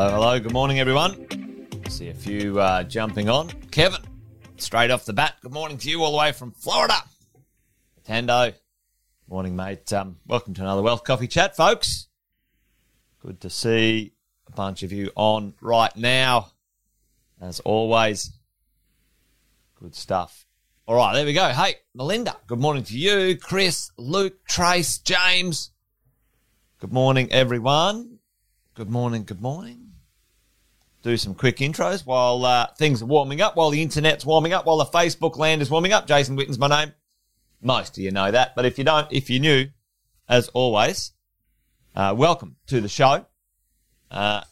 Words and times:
Hello, 0.00 0.12
hello. 0.12 0.40
Good 0.40 0.54
morning, 0.54 0.80
everyone. 0.80 1.26
See 1.90 2.08
a 2.08 2.14
few 2.14 2.58
uh, 2.58 2.84
jumping 2.84 3.28
on. 3.28 3.50
Kevin, 3.70 4.00
straight 4.56 4.90
off 4.90 5.04
the 5.04 5.12
bat. 5.12 5.34
Good 5.42 5.52
morning 5.52 5.76
to 5.76 5.90
you, 5.90 6.02
all 6.02 6.12
the 6.12 6.16
way 6.16 6.32
from 6.32 6.52
Florida. 6.52 6.94
Tando, 8.04 8.54
morning, 9.28 9.54
mate. 9.54 9.92
Um, 9.92 10.16
welcome 10.26 10.54
to 10.54 10.62
another 10.62 10.80
Wealth 10.80 11.04
Coffee 11.04 11.26
Chat, 11.28 11.54
folks. 11.54 12.08
Good 13.20 13.42
to 13.42 13.50
see 13.50 14.14
a 14.48 14.52
bunch 14.52 14.82
of 14.82 14.90
you 14.90 15.10
on 15.16 15.52
right 15.60 15.94
now. 15.94 16.52
As 17.38 17.60
always, 17.60 18.30
good 19.78 19.94
stuff. 19.94 20.46
All 20.86 20.96
right, 20.96 21.12
there 21.12 21.26
we 21.26 21.34
go. 21.34 21.50
Hey, 21.50 21.74
Melinda, 21.94 22.38
good 22.46 22.58
morning 22.58 22.84
to 22.84 22.98
you. 22.98 23.36
Chris, 23.36 23.90
Luke, 23.98 24.46
Trace, 24.48 24.96
James. 24.96 25.72
Good 26.78 26.90
morning, 26.90 27.30
everyone. 27.30 28.20
Good 28.74 28.88
morning, 28.88 29.24
good 29.24 29.42
morning. 29.42 29.89
Do 31.02 31.16
some 31.16 31.34
quick 31.34 31.56
intros 31.58 32.04
while 32.04 32.44
uh, 32.44 32.66
things 32.76 33.00
are 33.00 33.06
warming 33.06 33.40
up, 33.40 33.56
while 33.56 33.70
the 33.70 33.80
internet's 33.80 34.26
warming 34.26 34.52
up, 34.52 34.66
while 34.66 34.76
the 34.76 34.84
Facebook 34.84 35.38
land 35.38 35.62
is 35.62 35.70
warming 35.70 35.94
up. 35.94 36.06
Jason 36.06 36.36
Witten's 36.36 36.58
my 36.58 36.68
name. 36.68 36.92
Most 37.62 37.96
of 37.96 38.04
you 38.04 38.10
know 38.10 38.30
that, 38.30 38.54
but 38.54 38.66
if 38.66 38.76
you 38.76 38.84
don't, 38.84 39.10
if 39.10 39.30
you're 39.30 39.40
new, 39.40 39.68
as 40.28 40.48
always, 40.48 41.12
uh, 41.96 42.14
welcome 42.16 42.56
to 42.66 42.80
the 42.82 42.88
show. 42.88 43.24
Uh, 44.10 44.42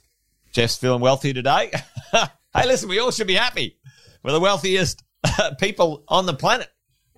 Jeff's 0.53 0.77
feeling 0.77 1.01
wealthy 1.01 1.35
today. 1.35 1.71
hey, 2.13 2.67
listen, 2.67 2.89
we 2.89 2.99
all 2.99 3.11
should 3.11 3.27
be 3.27 3.35
happy. 3.35 3.77
We're 4.23 4.33
the 4.33 4.41
wealthiest 4.41 5.03
people 5.61 6.05
on 6.09 6.25
the 6.25 6.35
planet, 6.35 6.69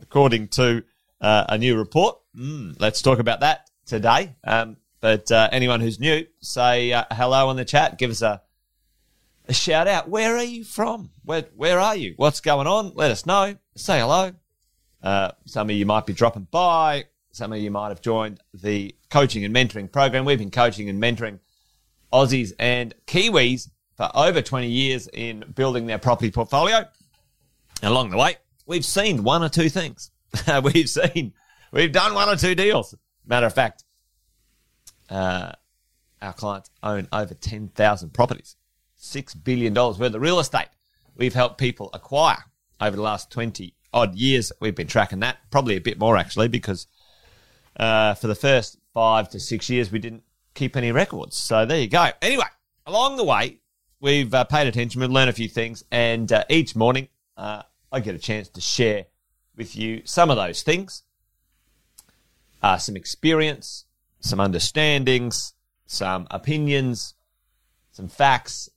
according 0.02 0.48
to 0.48 0.82
uh, 1.20 1.44
a 1.48 1.58
new 1.58 1.76
report. 1.76 2.18
Mm, 2.36 2.76
let's 2.80 3.00
talk 3.00 3.20
about 3.20 3.40
that 3.40 3.70
today. 3.86 4.34
Um, 4.44 4.76
but 5.00 5.30
uh, 5.30 5.48
anyone 5.52 5.80
who's 5.80 5.98
new, 5.98 6.26
say 6.40 6.92
uh, 6.92 7.04
hello 7.10 7.50
in 7.50 7.56
the 7.56 7.64
chat. 7.64 7.98
Give 7.98 8.10
us 8.10 8.22
a, 8.22 8.42
a 9.50 9.52
shout 9.52 9.88
out. 9.88 10.08
Where 10.08 10.36
are 10.36 10.44
you 10.44 10.64
from? 10.64 11.10
Where 11.24 11.46
Where 11.56 11.78
are 11.78 11.96
you? 11.96 12.14
What's 12.16 12.40
going 12.40 12.66
on? 12.66 12.92
Let 12.94 13.10
us 13.10 13.26
know. 13.26 13.56
Say 13.76 14.00
hello. 14.00 14.32
Uh, 15.02 15.32
some 15.44 15.68
of 15.68 15.76
you 15.76 15.84
might 15.84 16.06
be 16.06 16.12
dropping 16.12 16.46
by. 16.50 17.06
Some 17.32 17.52
of 17.52 17.58
you 17.58 17.70
might 17.70 17.88
have 17.88 18.00
joined 18.00 18.40
the 18.54 18.94
coaching 19.10 19.44
and 19.44 19.54
mentoring 19.54 19.90
program. 19.90 20.24
We've 20.24 20.38
been 20.38 20.50
coaching 20.50 20.88
and 20.88 21.02
mentoring 21.02 21.40
Aussies 22.12 22.52
and 22.58 22.94
Kiwis 23.06 23.68
for 23.96 24.10
over 24.14 24.40
20 24.40 24.68
years 24.68 25.08
in 25.12 25.44
building 25.54 25.86
their 25.86 25.98
property 25.98 26.30
portfolio. 26.30 26.84
Along 27.82 28.10
the 28.10 28.16
way, 28.16 28.36
we've 28.66 28.84
seen 28.84 29.24
one 29.24 29.42
or 29.42 29.48
two 29.48 29.68
things. 29.68 30.10
we've 30.62 30.88
seen, 30.88 31.32
we've 31.72 31.92
done 31.92 32.14
one 32.14 32.28
or 32.28 32.36
two 32.36 32.54
deals. 32.54 32.94
Matter 33.26 33.46
of 33.46 33.54
fact, 33.54 33.84
uh, 35.08 35.52
our 36.20 36.32
clients 36.32 36.70
own 36.82 37.08
over 37.12 37.34
10,000 37.34 38.12
properties, 38.12 38.56
$6 39.00 39.44
billion 39.44 39.74
worth 39.74 40.00
of 40.00 40.20
real 40.20 40.38
estate. 40.38 40.68
We've 41.16 41.34
helped 41.34 41.58
people 41.58 41.90
acquire 41.92 42.44
over 42.80 42.96
the 42.96 43.02
last 43.02 43.30
20 43.30 43.74
odd 43.92 44.14
years. 44.14 44.52
We've 44.60 44.74
been 44.74 44.86
tracking 44.86 45.20
that, 45.20 45.38
probably 45.50 45.76
a 45.76 45.80
bit 45.80 45.98
more 45.98 46.16
actually, 46.16 46.48
because 46.48 46.86
uh, 47.78 48.14
for 48.14 48.26
the 48.26 48.34
first 48.34 48.78
five 48.92 49.28
to 49.30 49.40
six 49.40 49.70
years, 49.70 49.90
we 49.90 49.98
didn't 49.98 50.22
keep 50.54 50.76
any 50.76 50.92
records. 50.92 51.36
So 51.36 51.64
there 51.64 51.80
you 51.80 51.88
go. 51.88 52.10
Anyway, 52.20 52.44
along 52.86 53.16
the 53.16 53.24
way, 53.24 53.60
we've 54.00 54.32
uh, 54.32 54.44
paid 54.44 54.66
attention, 54.66 55.00
we've 55.00 55.10
learned 55.10 55.30
a 55.30 55.34
few 55.34 55.48
things, 55.48 55.84
and 55.90 56.30
uh, 56.30 56.44
each 56.48 56.76
morning 56.76 57.08
uh, 57.36 57.62
I 57.90 58.00
get 58.00 58.14
a 58.14 58.18
chance 58.18 58.48
to 58.50 58.60
share 58.60 59.06
with 59.56 59.76
you 59.76 60.02
some 60.04 60.30
of 60.30 60.36
those 60.36 60.62
things, 60.62 61.02
uh, 62.62 62.76
some 62.76 62.96
experience, 62.96 63.86
some 64.20 64.40
understandings, 64.40 65.54
some 65.86 66.26
opinions, 66.30 67.14
some 67.90 68.08
facts. 68.08 68.68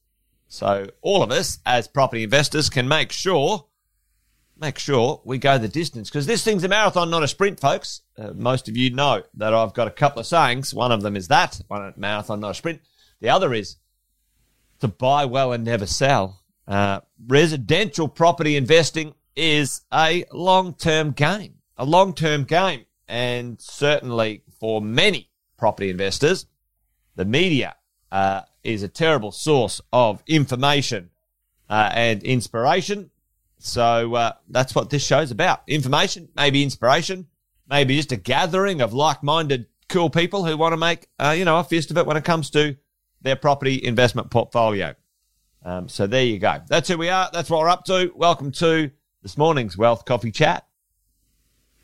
So 0.54 0.86
all 1.02 1.24
of 1.24 1.32
us 1.32 1.58
as 1.66 1.88
property 1.88 2.22
investors 2.22 2.70
can 2.70 2.88
make 2.88 3.12
sure 3.12 3.66
make 4.56 4.78
sure 4.78 5.20
we 5.26 5.40
go 5.40 5.58
the 5.58 5.68
distance 5.68 6.12
because 6.12 6.28
this 6.28 6.44
thing's 6.44 6.64
a 6.64 6.68
marathon, 6.68 7.10
not 7.10 7.24
a 7.24 7.28
sprint, 7.28 7.60
folks. 7.60 8.04
Uh, 8.16 8.34
most 8.36 8.70
of 8.70 8.78
you 8.78 8.92
know 8.92 9.24
that 9.34 9.52
I've 9.52 9.74
got 9.74 9.88
a 9.88 9.92
couple 9.92 10.20
of 10.20 10.28
sayings. 10.28 10.72
One 10.72 10.92
of 10.92 11.02
them 11.02 11.16
is 11.16 11.28
that 11.30 11.60
one 11.70 11.92
marathon, 11.98 12.40
not 12.40 12.52
a 12.52 12.54
sprint. 12.54 12.82
The 13.20 13.30
other 13.30 13.52
is 13.52 13.78
to 14.80 14.88
buy 14.88 15.26
well 15.26 15.54
and 15.54 15.64
never 15.64 15.88
sell. 15.88 16.44
Uh, 16.68 17.00
residential 17.26 18.08
property 18.08 18.56
investing 18.56 19.16
is 19.36 19.82
a 19.92 20.24
long-term 20.32 21.14
game, 21.14 21.56
a 21.78 21.84
long-term 21.84 22.44
game, 22.44 22.86
and 23.08 23.60
certainly 23.60 24.44
for 24.60 24.84
many 24.84 25.32
property 25.58 25.90
investors, 25.90 26.46
the 27.16 27.26
media 27.26 27.76
uh, 28.12 28.42
is 28.64 28.84
a 28.84 28.88
terrible 28.88 29.32
source 29.32 29.82
of 29.92 30.24
information 30.28 31.10
uh, 31.70 31.90
and 31.94 32.24
inspiration. 32.24 33.10
So 33.60 34.16
uh, 34.16 34.34
that's 34.50 34.76
what 34.76 34.90
this 34.90 35.06
show's 35.06 35.32
about. 35.32 35.64
Information, 35.68 36.30
maybe 36.36 36.64
inspiration, 36.64 37.28
maybe 37.70 37.96
just 37.96 38.12
a 38.12 38.18
gathering 38.18 38.82
of 38.82 38.94
like-minded 38.94 39.68
cool 39.90 40.10
people 40.10 40.46
who 40.46 40.58
want 40.58 40.74
to 40.74 40.78
make, 40.78 41.08
uh, 41.20 41.36
you 41.38 41.46
know, 41.46 41.60
a 41.60 41.64
fist 41.64 41.92
of 41.92 41.98
it 41.98 42.06
when 42.06 42.18
it 42.18 42.26
comes 42.26 42.50
to 42.52 42.76
their 43.22 43.36
property 43.36 43.84
investment 43.84 44.30
portfolio. 44.32 44.96
Um, 45.64 45.88
so 45.88 46.08
there 46.08 46.26
you 46.26 46.40
go. 46.40 46.60
That's 46.68 46.90
who 46.90 46.98
we 46.98 47.10
are. 47.10 47.30
That's 47.32 47.50
what 47.50 47.62
we're 47.62 47.70
up 47.70 47.86
to. 47.86 48.12
Welcome 48.16 48.52
to 48.54 48.92
this 49.22 49.38
morning's 49.38 49.78
Wealth 49.78 50.04
Coffee 50.04 50.32
Chat. 50.32 50.66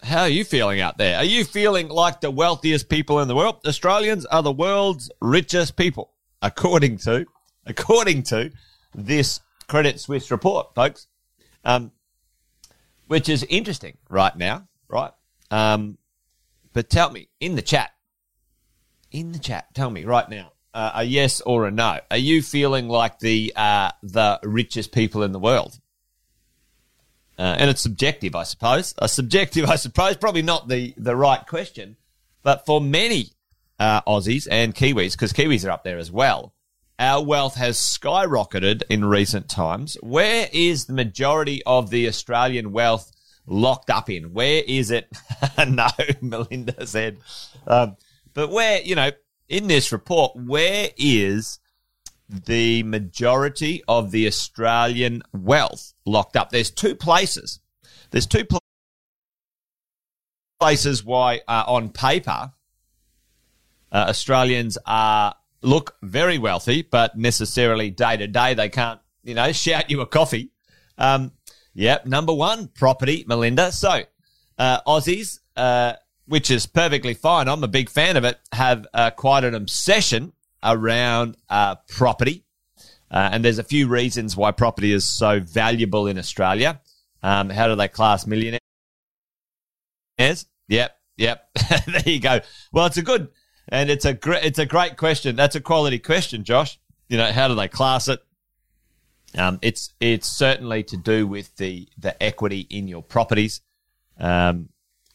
How 0.04 0.22
are 0.22 0.30
you 0.30 0.44
feeling 0.44 0.82
out 0.82 0.98
there? 0.98 1.18
Are 1.18 1.26
you 1.26 1.44
feeling 1.46 1.88
like 1.90 2.20
the 2.20 2.32
wealthiest 2.32 2.90
people 2.90 3.20
in 3.22 3.28
the 3.28 3.36
world? 3.36 3.60
Australians 3.66 4.26
are 4.26 4.44
the 4.44 4.52
world's 4.52 5.10
richest 5.22 5.76
people, 5.76 6.12
according 6.42 6.98
to, 7.00 7.26
according 7.66 8.24
to 8.24 8.52
this 8.94 9.42
Credit 9.68 10.00
Suisse 10.00 10.32
report, 10.32 10.74
folks. 10.76 11.08
Um, 11.64 11.92
which 13.08 13.28
is 13.28 13.44
interesting 13.50 13.98
right 14.08 14.36
now, 14.38 14.68
right? 14.88 15.12
Um, 15.50 15.98
but 16.74 16.90
tell 16.90 17.10
me 17.10 17.30
in 17.40 17.56
the 17.56 17.62
chat, 17.62 17.90
in 19.12 19.32
the 19.32 19.40
chat, 19.40 19.74
tell 19.74 19.90
me 19.90 20.06
right 20.06 20.30
now, 20.30 20.52
uh, 20.76 20.92
a 20.96 21.04
yes 21.04 21.42
or 21.42 21.66
a 21.66 21.72
no. 21.72 22.00
Are 22.12 22.18
you 22.18 22.44
feeling 22.44 22.88
like 22.88 23.18
the 23.18 23.52
uh, 23.56 23.92
the 24.04 24.40
richest 24.44 24.92
people 24.92 25.24
in 25.24 25.32
the 25.32 25.40
world? 25.40 25.80
Uh, 27.40 27.56
and 27.58 27.70
it's 27.70 27.82
subjective, 27.82 28.36
I 28.36 28.44
suppose. 28.44 28.94
A 28.98 29.08
subjective, 29.08 29.70
I 29.70 29.78
suppose, 29.78 30.18
probably 30.18 30.42
not 30.42 30.68
the, 30.68 30.94
the 30.98 31.16
right 31.16 31.46
question. 31.48 31.96
But 32.44 32.66
for 32.66 32.82
many 32.82 33.32
uh, 33.80 34.02
Aussies 34.02 34.48
and 34.50 34.76
Kiwis, 34.76 35.14
because 35.14 35.34
Kiwis 35.34 35.66
are 35.66 35.72
up 35.72 35.84
there 35.84 35.98
as 35.98 36.12
well, 36.12 36.54
our 36.98 37.24
wealth 37.24 37.56
has 37.56 37.78
skyrocketed 37.78 38.84
in 38.90 39.06
recent 39.06 39.50
times. 39.50 39.98
Where 40.02 40.50
is 40.52 40.86
the 40.86 40.94
majority 40.94 41.64
of 41.66 41.90
the 41.90 42.08
Australian 42.08 42.72
wealth 42.72 43.12
locked 43.48 43.90
up 43.90 44.10
in? 44.10 44.34
Where 44.34 44.64
is 44.68 44.92
it? 44.92 45.08
no, 45.68 45.88
Melinda 46.22 46.86
said. 46.86 47.20
Um, 47.66 47.96
but 48.34 48.50
where, 48.50 48.82
you 48.82 48.96
know, 48.96 49.12
in 49.48 49.68
this 49.68 49.92
report, 49.92 50.36
where 50.36 50.90
is 50.98 51.60
the 52.30 52.84
majority 52.84 53.84
of 53.88 54.12
the 54.12 54.28
Australian 54.28 55.24
wealth 55.34 55.94
locked 56.06 56.38
up. 56.38 56.52
There's 56.52 56.70
two 56.70 56.96
places. 56.96 57.60
There's 58.12 58.28
two 58.28 58.46
pl- 58.46 58.60
places 60.60 61.04
why, 61.04 61.42
uh, 61.48 61.64
on 61.68 61.90
paper, 61.90 62.52
uh, 63.92 64.06
Australians 64.10 64.78
are 64.86 65.36
look 65.62 65.96
very 66.02 66.38
wealthy, 66.38 66.82
but 66.82 67.18
necessarily 67.18 67.90
day 67.90 68.18
to 68.18 68.28
day 68.28 68.54
they 68.54 68.70
can't, 68.70 69.00
you 69.24 69.34
know, 69.34 69.52
shout 69.54 69.90
you 69.90 70.02
a 70.02 70.06
coffee. 70.06 70.52
Um, 70.98 71.32
yep, 71.74 72.06
number 72.06 72.34
one, 72.34 72.68
property, 72.68 73.26
Melinda. 73.28 73.72
So, 73.72 74.04
uh, 74.58 74.82
Aussies, 74.88 75.40
uh, 75.56 75.94
which 76.26 76.52
is 76.52 76.66
perfectly 76.66 77.14
fine. 77.14 77.48
I'm 77.48 77.64
a 77.64 77.68
big 77.68 77.90
fan 77.90 78.18
of 78.18 78.24
it. 78.24 78.38
Have 78.52 78.86
uh, 78.94 79.12
quite 79.12 79.44
an 79.44 79.56
obsession 79.56 80.34
around 80.64 81.38
uh, 81.50 81.76
property. 81.88 82.44
Uh, 83.12 83.30
and 83.32 83.44
there's 83.44 83.58
a 83.58 83.64
few 83.64 83.88
reasons 83.88 84.38
why 84.38 84.52
property 84.52 84.92
is 84.92 85.06
so 85.06 85.40
valuable 85.40 86.06
in 86.08 86.18
Australia. 86.20 86.80
Um, 87.24 87.50
how 87.50 87.68
do 87.68 87.76
they 87.76 87.88
class 87.88 88.28
millionaires? 88.28 88.60
Yep, 90.20 90.98
yep. 91.18 91.50
there 91.88 92.02
you 92.06 92.20
go. 92.20 92.40
Well, 92.72 92.86
it's 92.86 92.98
a 92.98 93.02
good 93.02 93.30
and 93.72 93.90
it's 93.90 94.06
a 94.06 94.14
great 94.14 94.44
it's 94.44 94.60
a 94.60 94.66
great 94.66 94.98
question. 94.98 95.36
That's 95.36 95.56
a 95.56 95.62
quality 95.62 96.00
question, 96.00 96.44
Josh. 96.44 96.80
You 97.08 97.18
know, 97.18 97.32
how 97.32 97.48
do 97.48 97.56
they 97.56 97.68
class 97.68 98.08
it? 98.08 98.24
Um, 99.38 99.60
it's 99.62 99.94
it's 100.00 100.28
certainly 100.28 100.84
to 100.84 100.98
do 100.98 101.28
with 101.28 101.56
the 101.58 101.88
the 101.98 102.22
equity 102.22 102.68
in 102.70 102.88
your 102.88 103.04
properties. 103.04 103.62
Um, 104.20 104.70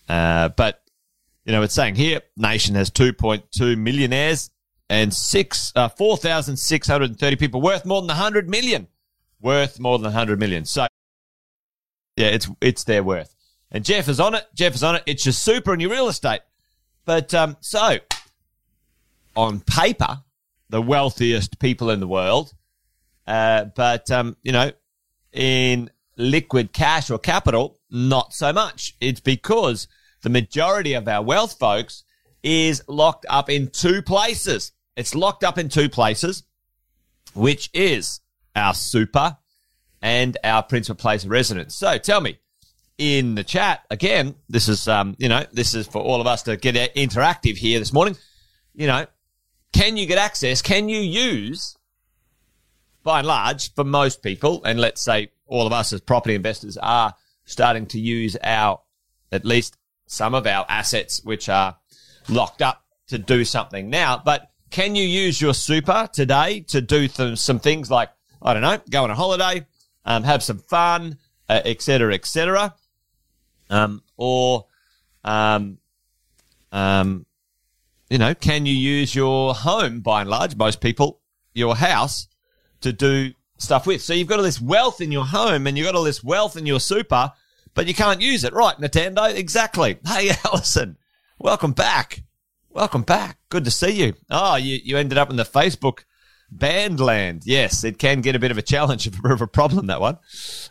uh, 0.09 0.49
but 0.51 0.83
you 1.45 1.53
know, 1.53 1.62
it's 1.62 1.75
saying 1.75 1.97
here, 1.97 2.23
nation 2.37 2.75
has 2.75 2.91
2.2 2.91 3.77
millionaires 3.77 4.51
and 4.89 5.12
six 5.12 5.73
uh, 5.77 5.89
four 5.89 6.17
thousand 6.17 6.56
six 6.56 6.87
hundred 6.87 7.11
and 7.11 7.19
thirty 7.19 7.37
people 7.37 7.61
worth 7.61 7.85
more 7.85 8.01
than 8.01 8.11
hundred 8.11 8.49
million, 8.49 8.89
worth 9.41 9.81
more 9.81 9.99
than 9.99 10.12
hundred 10.12 10.39
million. 10.39 10.65
So 10.65 10.87
yeah, 12.17 12.29
it's 12.29 12.49
it's 12.61 12.85
their 12.85 13.03
worth. 13.03 13.35
And 13.71 13.85
Jeff 13.85 14.09
is 14.09 14.21
on 14.21 14.35
it. 14.35 14.47
Jeff 14.55 14.75
is 14.75 14.85
on 14.85 14.97
it. 14.97 15.03
It's 15.06 15.27
your 15.27 15.33
super 15.33 15.73
and 15.73 15.83
your 15.83 15.91
real 15.91 16.09
estate. 16.09 16.43
But 17.05 17.35
um, 17.35 17.56
so 17.61 17.99
on 19.36 19.60
paper, 19.60 20.22
the 20.69 20.82
wealthiest 20.82 21.58
people 21.58 21.90
in 21.90 22.00
the 22.00 22.08
world. 22.08 22.52
Uh, 23.26 23.64
but, 23.64 24.10
um, 24.10 24.36
you 24.42 24.52
know, 24.52 24.70
in 25.32 25.90
liquid 26.16 26.72
cash 26.72 27.10
or 27.10 27.19
capital, 27.19 27.78
not 27.90 28.32
so 28.32 28.52
much. 28.52 28.94
It's 29.00 29.20
because 29.20 29.88
the 30.22 30.31
majority 30.31 30.94
of 30.94 31.08
our 31.08 31.22
wealth, 31.22 31.58
folks, 31.58 32.04
is 32.42 32.82
locked 32.88 33.26
up 33.28 33.48
in 33.48 33.70
two 33.70 34.02
places. 34.02 34.72
It's 34.96 35.14
locked 35.14 35.44
up 35.44 35.58
in 35.58 35.69
two 35.69 35.88
places, 35.88 36.44
which 37.34 37.70
is 37.72 38.20
our 38.54 38.75
super 38.75 39.38
and 40.02 40.36
our 40.44 40.62
principal 40.62 41.00
place 41.00 41.25
of 41.25 41.31
residence. 41.31 41.75
So 41.75 41.98
tell 41.98 42.20
me 42.20 42.38
in 42.98 43.34
the 43.34 43.44
chat 43.44 43.84
again, 43.90 44.34
this 44.48 44.69
is, 44.69 44.86
um, 44.86 45.16
you 45.19 45.28
know, 45.28 45.44
this 45.52 45.75
is 45.75 45.86
for 45.86 46.00
all 46.00 46.20
of 46.20 46.26
us 46.26 46.42
to 46.44 46.56
get 46.56 46.94
interactive 46.94 47.56
here 47.56 47.78
this 47.78 47.92
morning. 47.92 48.16
You 48.75 48.86
know, 48.86 49.06
can 49.75 49.97
you 49.97 50.06
get 50.06 50.19
access? 50.19 50.62
Can 50.62 50.88
you 50.88 51.00
use, 51.00 51.76
by 53.03 53.19
and 53.19 53.29
large, 53.29 53.75
for 53.75 53.82
most 53.82 54.23
people, 54.23 54.62
and 54.65 54.79
let's 54.79 55.03
say 55.03 55.32
all 55.47 55.67
of 55.67 55.73
us 55.73 55.93
as 55.93 56.00
property 56.00 56.37
investors 56.37 56.79
are 56.79 57.15
starting 57.44 57.87
to 57.87 57.99
use 57.99 58.37
our, 58.43 58.81
at 59.32 59.44
least 59.44 59.76
some 60.06 60.32
of 60.32 60.47
our 60.47 60.65
assets, 60.69 61.23
which 61.25 61.49
are 61.49 61.76
locked 62.29 62.62
up 62.62 62.85
to 63.09 63.19
do 63.19 63.44
something 63.44 63.91
now. 63.91 64.23
But 64.25 64.49
can 64.71 64.94
you 64.94 65.05
use 65.05 65.41
your 65.41 65.55
super 65.55 66.09
today 66.12 66.61
to 66.69 66.81
do 66.81 67.09
th- 67.09 67.38
some 67.38 67.59
things 67.59 67.91
like, 67.91 68.11
I 68.41 68.55
don't 68.55 68.62
know, 68.62 68.79
go 68.88 69.03
on 69.03 69.11
a 69.11 69.17
holiday, 69.17 69.67
um, 70.05 70.23
have 70.23 70.43
some 70.43 70.59
fun, 70.59 71.19
etc., 71.49 72.12
uh, 72.12 72.15
etc., 72.15 72.65
et 72.65 73.75
um, 73.75 74.03
or, 74.17 74.67
um, 75.25 75.79
um, 76.70 77.27
you 78.11 78.19
know, 78.19 78.35
can 78.35 78.67
you 78.67 78.75
use 78.75 79.15
your 79.15 79.55
home 79.55 80.01
by 80.01 80.21
and 80.23 80.31
large, 80.31 80.56
most 80.56 80.81
people, 80.81 81.21
your 81.53 81.77
house 81.77 82.29
to 82.83 82.93
do 82.93 83.33
stuff 83.59 83.87
with? 83.87 84.03
So 84.03 84.12
you've 84.12 84.29
got 84.29 84.39
all 84.39 84.45
this 84.45 84.61
wealth 84.61 85.01
in 85.01 85.11
your 85.11 85.25
home 85.25 85.67
and 85.67 85.77
you've 85.77 85.87
got 85.87 85.95
all 85.95 86.05
this 86.05 86.23
wealth 86.23 86.56
in 86.56 86.67
your 86.67 86.81
super, 86.81 87.33
but 87.75 87.87
you 87.87 87.95
can't 87.95 88.21
use 88.21 88.45
it. 88.45 88.53
Right, 88.53 88.77
Nintendo? 88.77 89.35
Exactly. 89.35 89.99
Hey, 90.06 90.31
Allison, 90.45 90.99
welcome 91.39 91.73
back. 91.73 92.23
Welcome 92.71 93.03
back. 93.03 93.39
Good 93.49 93.65
to 93.65 93.71
see 93.71 93.91
you. 93.91 94.15
Oh, 94.31 94.56
you, 94.56 94.81
you 94.83 94.99
ended 94.99 95.17
up 95.17 95.31
in 95.31 95.37
the 95.37 95.45
Facebook 95.45 96.05
band 96.51 97.01
land. 97.01 97.43
Yes, 97.45 97.85
it 97.85 97.99
can 97.99 98.21
get 98.21 98.37
a 98.37 98.39
bit 98.39 98.51
of 98.51 98.59
a 98.59 98.62
challenge, 98.62 99.06
a 99.06 99.11
bit 99.11 99.33
of 99.33 99.41
a 99.41 99.47
problem, 99.47 99.87
that 99.87 100.01
one. 100.01 100.19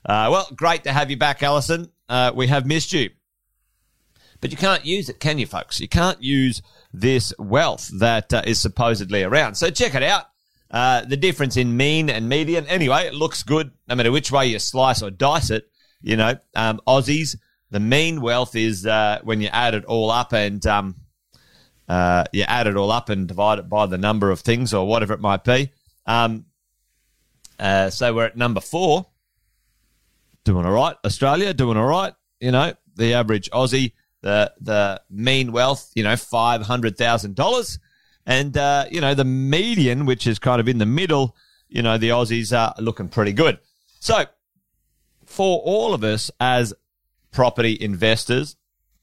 Uh, 0.06 0.30
well, 0.32 0.48
great 0.56 0.84
to 0.84 0.94
have 0.94 1.10
you 1.10 1.18
back, 1.18 1.42
Allison. 1.42 1.90
Uh, 2.08 2.32
we 2.36 2.48
have 2.48 2.66
missed 2.66 2.94
you. 2.94 3.10
But 4.42 4.52
you 4.52 4.58
can't 4.58 4.86
use 4.86 5.08
it, 5.08 5.22
can 5.22 5.40
you, 5.40 5.48
folks? 5.48 5.80
You 5.80 5.88
can't 5.88 6.22
use 6.22 6.62
this 6.94 7.34
wealth 7.40 7.90
that 8.00 8.34
uh, 8.34 8.44
is 8.46 8.60
supposedly 8.60 9.24
around. 9.24 9.56
So 9.56 9.70
check 9.70 9.96
it 9.96 10.04
out. 10.04 10.26
Uh, 10.70 11.06
the 11.06 11.18
difference 11.18 11.58
in 11.58 11.76
mean 11.76 12.10
and 12.10 12.30
median. 12.30 12.66
Anyway, 12.68 13.06
it 13.06 13.14
looks 13.14 13.44
good 13.44 13.72
no 13.88 13.96
matter 13.96 14.12
which 14.12 14.32
way 14.32 14.48
you 14.48 14.60
slice 14.60 15.02
or 15.04 15.12
dice 15.12 15.50
it. 15.50 15.70
You 16.02 16.18
know, 16.18 16.36
um, 16.56 16.82
Aussies, 16.88 17.38
the 17.70 17.80
mean 17.80 18.22
wealth 18.22 18.56
is 18.56 18.86
uh, 18.86 19.20
when 19.24 19.42
you 19.42 19.50
add 19.52 19.74
it 19.76 19.86
all 19.86 20.12
up 20.12 20.34
and 20.34 20.66
um, 20.66 20.96
uh, 21.88 22.26
you 22.32 22.44
add 22.44 22.68
it 22.68 22.76
all 22.76 22.92
up 22.92 23.10
and 23.10 23.28
divide 23.28 23.60
it 23.60 23.70
by 23.70 23.86
the 23.86 23.98
number 23.98 24.32
of 24.32 24.40
things 24.40 24.74
or 24.74 24.88
whatever 24.88 25.14
it 25.14 25.20
might 25.20 25.44
be. 25.44 25.72
Um, 26.06 26.46
uh, 27.60 27.90
so 27.90 28.14
we're 28.14 28.26
at 28.26 28.38
number 28.38 28.62
four. 28.62 29.08
Doing 30.44 30.66
all 30.66 30.74
right. 30.74 30.96
Australia, 31.06 31.54
doing 31.54 31.78
all 31.78 31.86
right. 31.86 32.14
You 32.40 32.52
know, 32.52 32.74
the 32.96 33.14
average 33.14 33.50
Aussie, 33.52 33.94
the 34.24 34.52
the 34.60 35.02
mean 35.12 35.52
wealth, 35.52 35.92
you 35.94 36.04
know, 36.04 36.16
five 36.16 36.64
hundred 36.64 36.98
thousand 36.98 37.36
dollars, 37.36 37.78
and 38.26 38.58
uh, 38.58 38.86
you 38.90 39.02
know 39.02 39.14
the 39.14 39.26
median, 39.26 40.08
which 40.08 40.26
is 40.26 40.40
kind 40.40 40.60
of 40.60 40.68
in 40.68 40.80
the 40.80 40.88
middle. 40.88 41.36
You 41.70 41.84
know, 41.84 41.98
the 41.98 42.10
Aussies 42.10 42.58
are 42.58 42.74
looking 42.82 43.10
pretty 43.10 43.34
good. 43.34 43.60
So, 44.00 44.26
for 45.26 45.60
all 45.60 45.94
of 45.94 46.04
us 46.04 46.32
as 46.40 46.74
property 47.32 47.78
investors, 47.80 48.56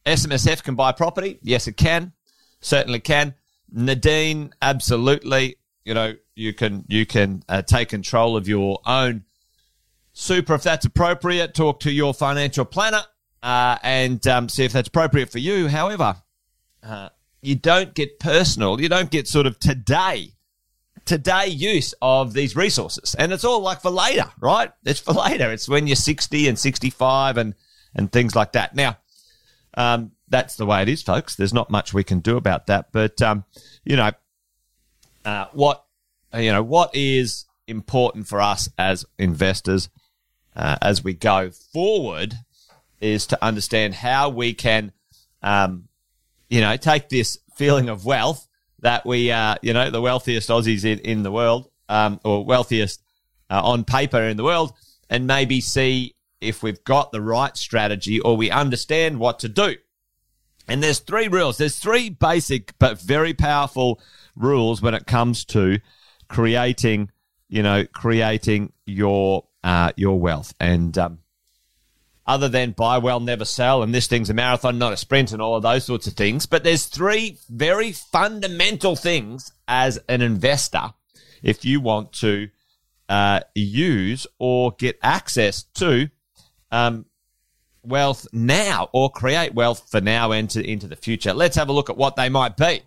SMSF 0.06 0.62
can 0.62 0.75
buy 0.75 0.93
property. 0.93 1.38
Yes, 1.43 1.69
it 1.69 1.76
can 1.76 2.12
certainly 2.61 3.00
can. 3.00 3.34
Nadine, 3.70 4.52
absolutely. 4.61 5.56
You 5.84 5.94
know, 5.94 6.14
you 6.34 6.52
can 6.52 6.84
you 6.88 7.06
can 7.06 7.43
uh, 7.49 7.62
take 7.62 7.88
control 7.88 8.37
of 8.37 8.49
your 8.49 8.78
own 8.87 9.25
super 10.12 10.55
if 10.55 10.62
that's 10.62 10.84
appropriate. 10.84 11.55
Talk 11.55 11.81
to 11.81 11.90
your 11.90 12.14
financial 12.14 12.64
planner 12.64 13.02
uh, 13.42 13.78
and 13.82 14.26
um, 14.26 14.48
see 14.48 14.64
if 14.64 14.72
that's 14.72 14.88
appropriate 14.88 15.31
for 15.31 15.38
you. 15.38 15.69
However, 15.69 16.16
uh, 16.82 17.10
you 17.42 17.54
don't 17.54 17.94
get 17.94 18.19
personal. 18.19 18.81
You 18.81 18.88
don't 18.88 19.10
get 19.10 19.28
sort 19.28 19.46
of 19.46 19.58
today 19.58 20.34
today 21.06 21.46
use 21.46 21.94
of 22.00 22.34
these 22.34 22.54
resources, 22.54 23.14
and 23.14 23.32
it's 23.32 23.44
all 23.44 23.60
like 23.60 23.81
for 23.81 23.90
later, 23.90 24.31
right? 24.38 24.70
It's 24.84 25.00
for 25.00 25.12
later. 25.12 25.50
It's 25.50 25.69
when 25.69 25.87
you're 25.87 25.96
sixty 25.96 26.48
and 26.48 26.58
sixty 26.58 26.90
five 26.90 27.37
and 27.37 27.54
and 27.94 28.12
things 28.12 28.37
like 28.37 28.52
that. 28.52 28.75
Now, 28.75 28.98
um, 29.75 30.12
that's 30.28 30.56
the 30.56 30.66
way 30.66 30.82
it 30.82 30.88
is, 30.88 31.02
folks. 31.02 31.34
There's 31.34 31.54
not 31.54 31.70
much 31.70 31.93
we 31.93 32.04
can 32.04 32.20
do 32.20 32.36
about 32.36 32.66
that. 32.66 32.93
But 32.93 33.20
um, 33.22 33.44
you 33.84 33.96
know, 33.96 34.12
uh, 35.25 35.46
what 35.52 35.84
you 36.34 36.52
know, 36.52 36.62
what 36.62 36.94
is 36.94 37.46
important 37.66 38.26
for 38.26 38.40
us 38.40 38.69
as 38.78 39.04
investors 39.19 39.88
uh, 40.54 40.76
as 40.82 41.02
we 41.02 41.14
go 41.14 41.50
forward 41.50 42.34
is 43.00 43.26
to 43.29 43.44
understand 43.44 43.94
how 43.94 44.29
we 44.29 44.55
can, 44.55 44.93
um, 45.43 45.88
you 46.49 46.61
know, 46.61 46.76
take 46.76 47.08
this 47.08 47.38
feeling 47.56 47.88
of 47.88 48.05
wealth 48.05 48.47
that 48.81 49.05
we 49.05 49.31
are, 49.31 49.56
you 49.62 49.73
know, 49.73 49.91
the 49.91 50.00
wealthiest 50.00 50.49
Aussies 50.49 50.85
in, 50.85 50.99
in 51.00 51.23
the 51.23 51.31
world, 51.31 51.70
um, 51.88 52.20
or 52.25 52.44
wealthiest 52.44 53.02
uh, 53.50 53.61
on 53.62 53.85
paper 53.85 54.23
in 54.23 54.37
the 54.37 54.44
world, 54.44 54.73
and 55.08 55.26
maybe 55.26 55.61
see 55.61 56.14
if 56.41 56.62
we've 56.62 56.82
got 56.85 57.12
the 57.12 57.20
right 57.20 57.56
strategy 57.56 58.20
or 58.20 58.37
we 58.37 58.50
understand 58.50 59.19
what 59.19 59.41
to 59.41 59.49
do. 59.49 59.75
And 60.69 60.82
there's 60.82 61.00
three 61.00 61.29
rules. 61.29 61.58
There's 61.58 61.79
three 61.79 62.11
basic 62.11 62.79
but 62.79 63.00
very 63.00 63.35
powerful 63.35 64.00
rules 64.37 64.81
when 64.81 64.94
it 64.94 65.06
comes 65.06 65.44
to 65.46 65.81
creating, 66.29 67.11
you 67.49 67.62
know, 67.62 67.85
creating 67.87 68.73
your 68.87 69.46
uh, 69.64 69.93
your 69.96 70.19
wealth. 70.19 70.55
And 70.61 70.96
um, 70.96 71.19
other 72.26 72.49
than 72.49 72.72
buy 72.72 72.99
well, 72.99 73.20
never 73.20 73.44
sell, 73.44 73.82
and 73.82 73.94
this 73.94 74.06
thing's 74.06 74.31
a 74.31 74.34
marathon, 74.34 74.78
not 74.78 74.93
a 74.93 74.96
sprint, 74.96 75.32
and 75.32 75.43
all 75.43 75.56
of 75.56 75.62
those 75.62 75.84
sorts 75.84 76.06
of 76.06 76.14
things. 76.14 76.46
But 76.46 76.64
there's 76.64 76.87
three 76.87 77.38
very 77.49 77.93
fundamental 77.93 78.96
things 78.96 79.52
as 79.67 79.98
an 80.08 80.22
investor 80.22 80.93
if 81.43 81.65
you 81.65 81.81
want 81.81 82.12
to 82.12 82.48
uh, 83.08 83.41
use 83.55 84.27
or 84.39 84.72
get 84.72 84.98
access 85.03 85.65
to 85.74 86.08
um, 86.70 87.06
wealth 87.82 88.27
now 88.32 88.89
or 88.93 89.10
create 89.10 89.55
wealth 89.55 89.89
for 89.91 90.00
now 90.00 90.32
and 90.32 90.50
to, 90.50 90.65
into 90.65 90.86
the 90.86 90.96
future. 90.96 91.32
Let's 91.32 91.56
have 91.56 91.69
a 91.69 91.72
look 91.72 91.91
at 91.91 91.96
what 91.96 92.17
they 92.17 92.29
might 92.29 92.56
be. 92.56 92.82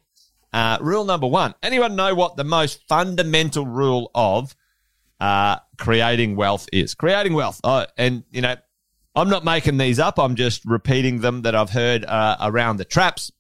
Uh, 0.54 0.78
rule 0.82 1.04
number 1.04 1.28
one. 1.28 1.56
Anyone 1.64 1.96
know 1.96 2.14
what 2.14 2.38
the 2.38 2.44
most 2.44 2.88
fundamental 2.88 3.66
rule 3.66 4.12
of 4.14 4.56
uh, 5.20 5.58
creating 5.78 6.36
wealth 6.36 6.70
is? 6.72 6.94
Creating 6.94 7.34
wealth. 7.34 7.60
Oh, 7.64 7.86
and, 7.98 8.24
you 8.32 8.42
know, 8.42 8.56
I'm 9.16 9.30
not 9.30 9.46
making 9.46 9.78
these 9.78 10.00
up. 10.00 10.18
I'm 10.18 10.36
just 10.36 10.66
repeating 10.66 11.22
them 11.22 11.44
that 11.44 11.56
I've 11.56 11.70
heard 11.70 12.04
uh, 12.06 12.38
around 12.42 12.78
the 12.78 12.86
traps. 12.86 13.32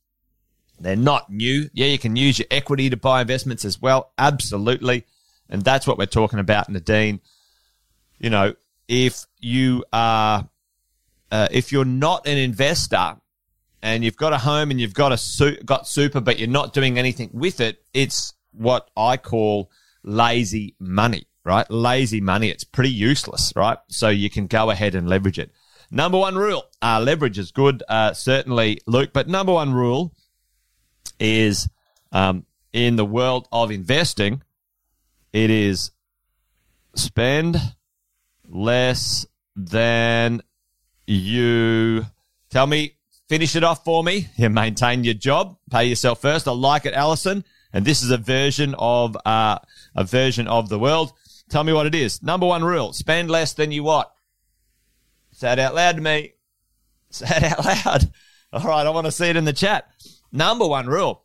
They're 0.79 0.95
not 0.95 1.29
new. 1.29 1.69
Yeah, 1.73 1.87
you 1.87 1.97
can 1.97 2.15
use 2.15 2.39
your 2.39 2.47
equity 2.51 2.89
to 2.89 2.97
buy 2.97 3.21
investments 3.21 3.65
as 3.65 3.81
well. 3.81 4.11
Absolutely. 4.17 5.05
And 5.49 5.63
that's 5.63 5.87
what 5.87 5.97
we're 5.97 6.05
talking 6.05 6.39
about, 6.39 6.69
Nadine. 6.69 7.21
You 8.19 8.29
know, 8.29 8.55
if 8.87 9.25
you 9.39 9.85
are 9.91 10.47
uh, 11.31 11.47
if 11.51 11.71
you're 11.71 11.85
not 11.85 12.27
an 12.27 12.37
investor 12.37 13.17
and 13.81 14.03
you've 14.03 14.17
got 14.17 14.33
a 14.33 14.37
home 14.37 14.71
and 14.71 14.79
you've 14.79 14.93
got 14.93 15.11
a 15.11 15.61
got 15.65 15.87
super, 15.87 16.21
but 16.21 16.37
you're 16.37 16.47
not 16.47 16.73
doing 16.73 16.99
anything 16.99 17.29
with 17.33 17.59
it, 17.59 17.83
it's 17.93 18.33
what 18.51 18.89
I 18.95 19.17
call 19.17 19.71
lazy 20.03 20.75
money, 20.79 21.27
right? 21.43 21.69
Lazy 21.71 22.21
money. 22.21 22.49
It's 22.49 22.63
pretty 22.63 22.91
useless, 22.91 23.51
right? 23.55 23.77
So 23.87 24.09
you 24.09 24.29
can 24.29 24.47
go 24.47 24.69
ahead 24.69 24.95
and 24.95 25.09
leverage 25.09 25.39
it. 25.39 25.51
Number 25.93 26.17
one 26.17 26.35
rule: 26.35 26.65
uh, 26.81 27.00
leverage 27.00 27.38
is 27.38 27.51
good, 27.51 27.83
uh, 27.88 28.13
certainly, 28.13 28.79
Luke. 28.88 29.12
But 29.13 29.27
number 29.27 29.53
one 29.53 29.73
rule 29.73 30.12
is 31.19 31.69
um, 32.12 32.47
in 32.73 32.95
the 32.95 33.05
world 33.05 33.47
of 33.51 33.69
investing, 33.69 34.41
it 35.31 35.51
is 35.51 35.91
spend 36.95 37.57
less 38.50 39.27
than 39.55 40.41
you 41.05 42.07
tell 42.50 42.65
me, 42.65 42.95
finish 43.29 43.55
it 43.55 43.63
off 43.63 43.83
for 43.83 44.03
me. 44.03 44.29
You 44.35 44.50
maintain 44.50 45.03
your 45.03 45.13
job, 45.13 45.57
pay 45.69 45.85
yourself 45.85 46.21
first. 46.21 46.47
I 46.47 46.53
like 46.53 46.88
it, 46.88 46.95
Allison. 46.95 47.45
And 47.71 47.85
this 47.85 48.01
is 48.01 48.09
a 48.09 48.17
version 48.17 48.73
of 48.79 49.15
uh, 49.25 49.59
a 49.95 50.03
version 50.03 50.47
of 50.47 50.69
the 50.69 50.79
world. 50.79 51.13
Tell 51.50 51.63
me 51.63 51.71
what 51.71 51.85
it 51.85 51.93
is. 51.93 52.23
Number 52.23 52.47
one 52.47 52.63
rule: 52.63 52.93
spend 52.93 53.29
less 53.29 53.53
than 53.53 53.71
you 53.71 53.83
what. 53.83 54.12
It 55.43 55.59
out 55.59 55.75
loud 55.75 55.95
to 55.97 56.01
me. 56.01 56.33
It 57.21 57.43
out 57.43 57.65
loud. 57.65 58.12
All 58.53 58.63
right, 58.63 58.85
I 58.85 58.89
want 58.91 59.05
to 59.05 59.12
see 59.12 59.27
it 59.27 59.35
in 59.35 59.45
the 59.45 59.53
chat. 59.53 59.89
Number 60.31 60.67
one 60.67 60.88
rule 60.88 61.23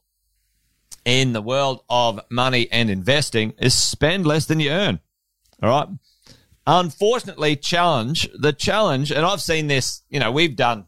in 1.04 1.32
the 1.32 1.42
world 1.42 1.82
of 1.88 2.20
money 2.30 2.68
and 2.70 2.90
investing 2.90 3.54
is 3.58 3.74
spend 3.74 4.26
less 4.26 4.46
than 4.46 4.60
you 4.60 4.70
earn. 4.70 5.00
All 5.62 5.70
right. 5.70 5.88
Unfortunately, 6.66 7.56
challenge 7.56 8.28
the 8.38 8.52
challenge, 8.52 9.10
and 9.10 9.24
I've 9.24 9.40
seen 9.40 9.68
this. 9.68 10.02
You 10.10 10.20
know, 10.20 10.30
we've 10.30 10.54
done 10.54 10.84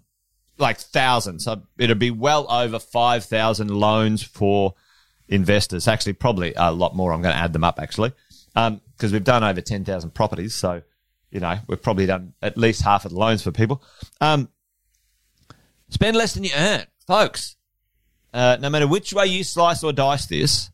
like 0.58 0.78
thousands. 0.78 1.48
It'd 1.78 1.98
be 1.98 2.10
well 2.10 2.50
over 2.52 2.78
five 2.78 3.24
thousand 3.24 3.70
loans 3.70 4.22
for 4.22 4.74
investors. 5.26 5.88
Actually, 5.88 6.12
probably 6.12 6.52
a 6.54 6.70
lot 6.70 6.94
more. 6.94 7.14
I'm 7.14 7.22
going 7.22 7.34
to 7.34 7.40
add 7.40 7.54
them 7.54 7.64
up 7.64 7.80
actually, 7.80 8.12
because 8.52 8.68
um, 8.68 9.12
we've 9.12 9.24
done 9.24 9.42
over 9.42 9.62
ten 9.62 9.86
thousand 9.86 10.10
properties. 10.10 10.54
So, 10.54 10.82
you 11.30 11.40
know, 11.40 11.58
we've 11.66 11.82
probably 11.82 12.06
done 12.06 12.34
at 12.42 12.56
least 12.56 12.82
half 12.82 13.04
of 13.04 13.12
the 13.12 13.18
loans 13.18 13.42
for 13.42 13.52
people. 13.52 13.82
Um, 14.20 14.48
spend 15.88 16.16
less 16.16 16.34
than 16.34 16.44
you 16.44 16.50
earn, 16.56 16.84
folks. 17.06 17.56
Uh, 18.32 18.56
no 18.60 18.70
matter 18.70 18.86
which 18.86 19.12
way 19.12 19.26
you 19.26 19.42
slice 19.42 19.82
or 19.82 19.92
dice 19.92 20.26
this, 20.26 20.70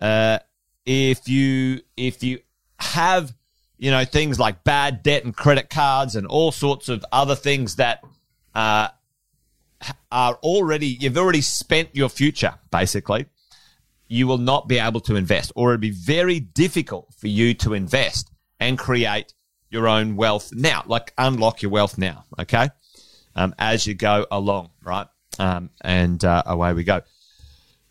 uh, 0.00 0.38
if 0.86 1.28
you 1.28 1.80
if 1.96 2.22
you 2.22 2.38
have 2.78 3.34
you 3.78 3.90
know 3.90 4.04
things 4.04 4.38
like 4.38 4.64
bad 4.64 5.02
debt 5.02 5.24
and 5.24 5.36
credit 5.36 5.70
cards 5.70 6.16
and 6.16 6.26
all 6.26 6.52
sorts 6.52 6.88
of 6.88 7.04
other 7.12 7.34
things 7.34 7.76
that 7.76 8.02
uh, 8.54 8.88
are 10.10 10.34
already 10.36 10.86
you've 10.86 11.18
already 11.18 11.40
spent 11.40 11.94
your 11.94 12.08
future 12.08 12.54
basically 12.70 13.26
you 14.08 14.26
will 14.26 14.38
not 14.38 14.66
be 14.66 14.78
able 14.78 15.00
to 15.00 15.16
invest 15.16 15.52
or 15.54 15.72
it'll 15.74 15.80
be 15.80 15.90
very 15.90 16.40
difficult 16.40 17.12
for 17.18 17.28
you 17.28 17.54
to 17.54 17.74
invest 17.74 18.30
and 18.58 18.78
create 18.78 19.34
your 19.70 19.88
own 19.88 20.16
wealth 20.16 20.52
now 20.54 20.82
like 20.86 21.12
unlock 21.18 21.62
your 21.62 21.70
wealth 21.70 21.98
now 21.98 22.24
okay? 22.38 22.68
Um, 23.34 23.54
as 23.58 23.86
you 23.86 23.94
go 23.94 24.26
along 24.30 24.70
right? 24.82 25.06
Um, 25.38 25.70
and 25.80 26.24
uh, 26.24 26.42
away 26.46 26.72
we 26.72 26.82
go. 26.84 27.02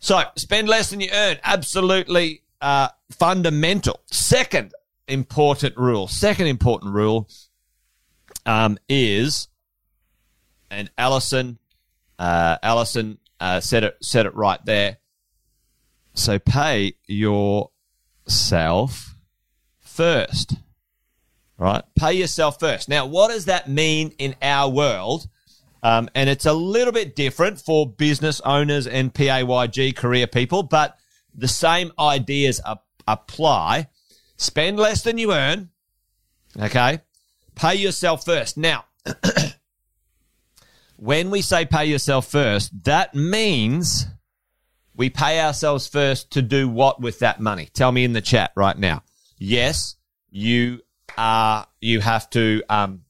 So 0.00 0.22
spend 0.36 0.68
less 0.68 0.90
than 0.90 1.00
you 1.00 1.08
earn. 1.12 1.38
Absolutely 1.42 2.42
uh, 2.60 2.88
fundamental. 3.10 4.00
Second 4.06 4.72
important 5.06 5.76
rule 5.78 6.06
second 6.06 6.46
important 6.46 6.92
rule 6.92 7.28
um, 8.44 8.78
is 8.88 9.48
and 10.70 10.90
Allison 10.98 11.58
uh, 12.18 12.58
Allison 12.62 13.18
uh, 13.40 13.60
said 13.60 13.84
it 13.84 13.96
said 14.02 14.26
it 14.26 14.34
right 14.34 14.58
there. 14.64 14.98
So 16.14 16.38
pay 16.38 16.94
yourself 17.06 17.70
first, 19.78 20.56
right? 21.58 21.82
Pay 21.96 22.14
yourself 22.14 22.58
first. 22.60 22.88
Now, 22.88 23.06
what 23.06 23.28
does 23.28 23.46
that 23.46 23.68
mean 23.68 24.14
in 24.18 24.36
our 24.40 24.70
world? 24.70 25.28
Um, 25.82 26.08
and 26.14 26.28
it's 26.28 26.46
a 26.46 26.52
little 26.52 26.92
bit 26.92 27.14
different 27.14 27.60
for 27.60 27.86
business 27.86 28.40
owners 28.40 28.86
and 28.86 29.12
PAYG 29.12 29.94
career 29.94 30.26
people, 30.26 30.62
but 30.62 30.98
the 31.34 31.48
same 31.48 31.92
ideas 31.98 32.60
ap- 32.66 32.84
apply. 33.06 33.88
Spend 34.36 34.78
less 34.78 35.02
than 35.02 35.18
you 35.18 35.32
earn. 35.32 35.70
Okay. 36.58 37.00
Pay 37.54 37.76
yourself 37.76 38.24
first. 38.24 38.56
Now, 38.56 38.84
when 40.96 41.30
we 41.30 41.42
say 41.42 41.64
pay 41.64 41.86
yourself 41.86 42.28
first, 42.28 42.84
that 42.84 43.14
means 43.14 44.06
we 44.96 45.10
pay 45.10 45.40
ourselves 45.40 45.86
first 45.86 46.32
to 46.32 46.42
do 46.42 46.68
what 46.68 47.00
with 47.00 47.20
that 47.20 47.40
money? 47.40 47.68
Tell 47.72 47.92
me 47.92 48.04
in 48.04 48.12
the 48.12 48.20
chat 48.20 48.52
right 48.56 48.76
now. 48.76 49.02
Yes, 49.38 49.94
you 50.30 50.80
are, 51.18 51.66
you 51.80 52.00
have 52.00 52.30
to, 52.30 52.62
um, 52.70 53.02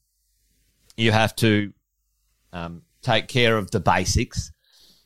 you 0.96 1.12
have 1.12 1.36
to, 1.36 1.72
um, 2.52 2.82
take 3.02 3.28
care 3.28 3.56
of 3.56 3.70
the 3.70 3.80
basics. 3.80 4.52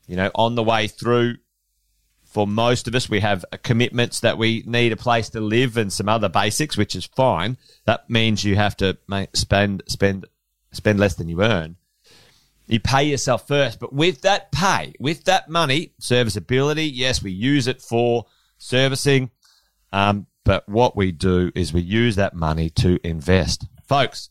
You 0.07 0.17
know, 0.17 0.31
on 0.35 0.55
the 0.55 0.63
way 0.63 0.89
through, 0.89 1.37
for 2.25 2.47
most 2.47 2.89
of 2.89 2.95
us, 2.95 3.11
we 3.11 3.21
have 3.21 3.45
commitments 3.63 4.21
that 4.21 4.39
we 4.39 4.63
need 4.67 4.93
a 4.93 4.97
place 4.97 5.29
to 5.31 5.41
live 5.41 5.77
and 5.77 5.93
some 5.93 6.09
other 6.09 6.31
basics, 6.31 6.79
which 6.79 6.97
is 6.97 7.05
fine. 7.05 7.59
That 7.85 8.09
means 8.09 8.43
you 8.43 8.57
have 8.57 8.77
to 8.79 8.97
spend, 9.35 9.83
spend, 9.87 10.27
spend 10.73 10.99
less 10.99 11.15
than 11.15 11.29
you 11.29 11.43
earn. 11.43 11.77
You 12.67 12.81
pay 12.81 13.05
yourself 13.05 13.47
first. 13.47 13.79
But 13.81 13.93
with 13.93 14.23
that 14.23 14.51
pay, 14.51 14.95
with 14.99 15.25
that 15.25 15.51
money, 15.51 15.93
serviceability, 15.99 16.87
yes, 16.87 17.23
we 17.23 17.33
use 17.33 17.67
it 17.67 17.83
for 17.83 18.25
servicing. 18.57 19.31
Um, 19.93 20.27
but 20.45 20.69
what 20.69 20.97
we 20.97 21.13
do 21.13 21.53
is 21.55 21.73
we 21.73 21.81
use 21.81 22.17
that 22.17 22.35
money 22.35 22.71
to 22.71 22.99
invest. 23.05 23.67
Folks, 23.87 24.31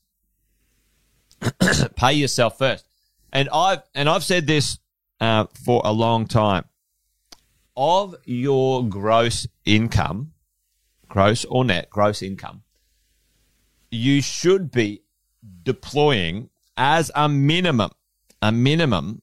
pay 1.96 2.14
yourself 2.14 2.58
first. 2.58 2.86
And 3.34 3.50
I've, 3.54 3.82
and 3.96 4.10
I've 4.10 4.24
said 4.24 4.48
this 4.48 4.80
uh, 5.20 5.46
for 5.66 5.82
a 5.86 5.92
long 5.92 6.28
time. 6.28 6.66
Of 7.78 8.16
your 8.26 8.86
gross 8.88 9.48
income, 9.64 10.34
gross 11.08 11.46
or 11.46 11.64
net, 11.64 11.90
gross 11.90 12.22
income, 12.22 12.64
you 13.90 14.22
should 14.22 14.72
be 14.72 15.04
deploying 15.64 16.50
as 16.76 17.12
a 17.16 17.30
minimum 17.30 17.92
a 18.42 18.52
minimum 18.52 19.22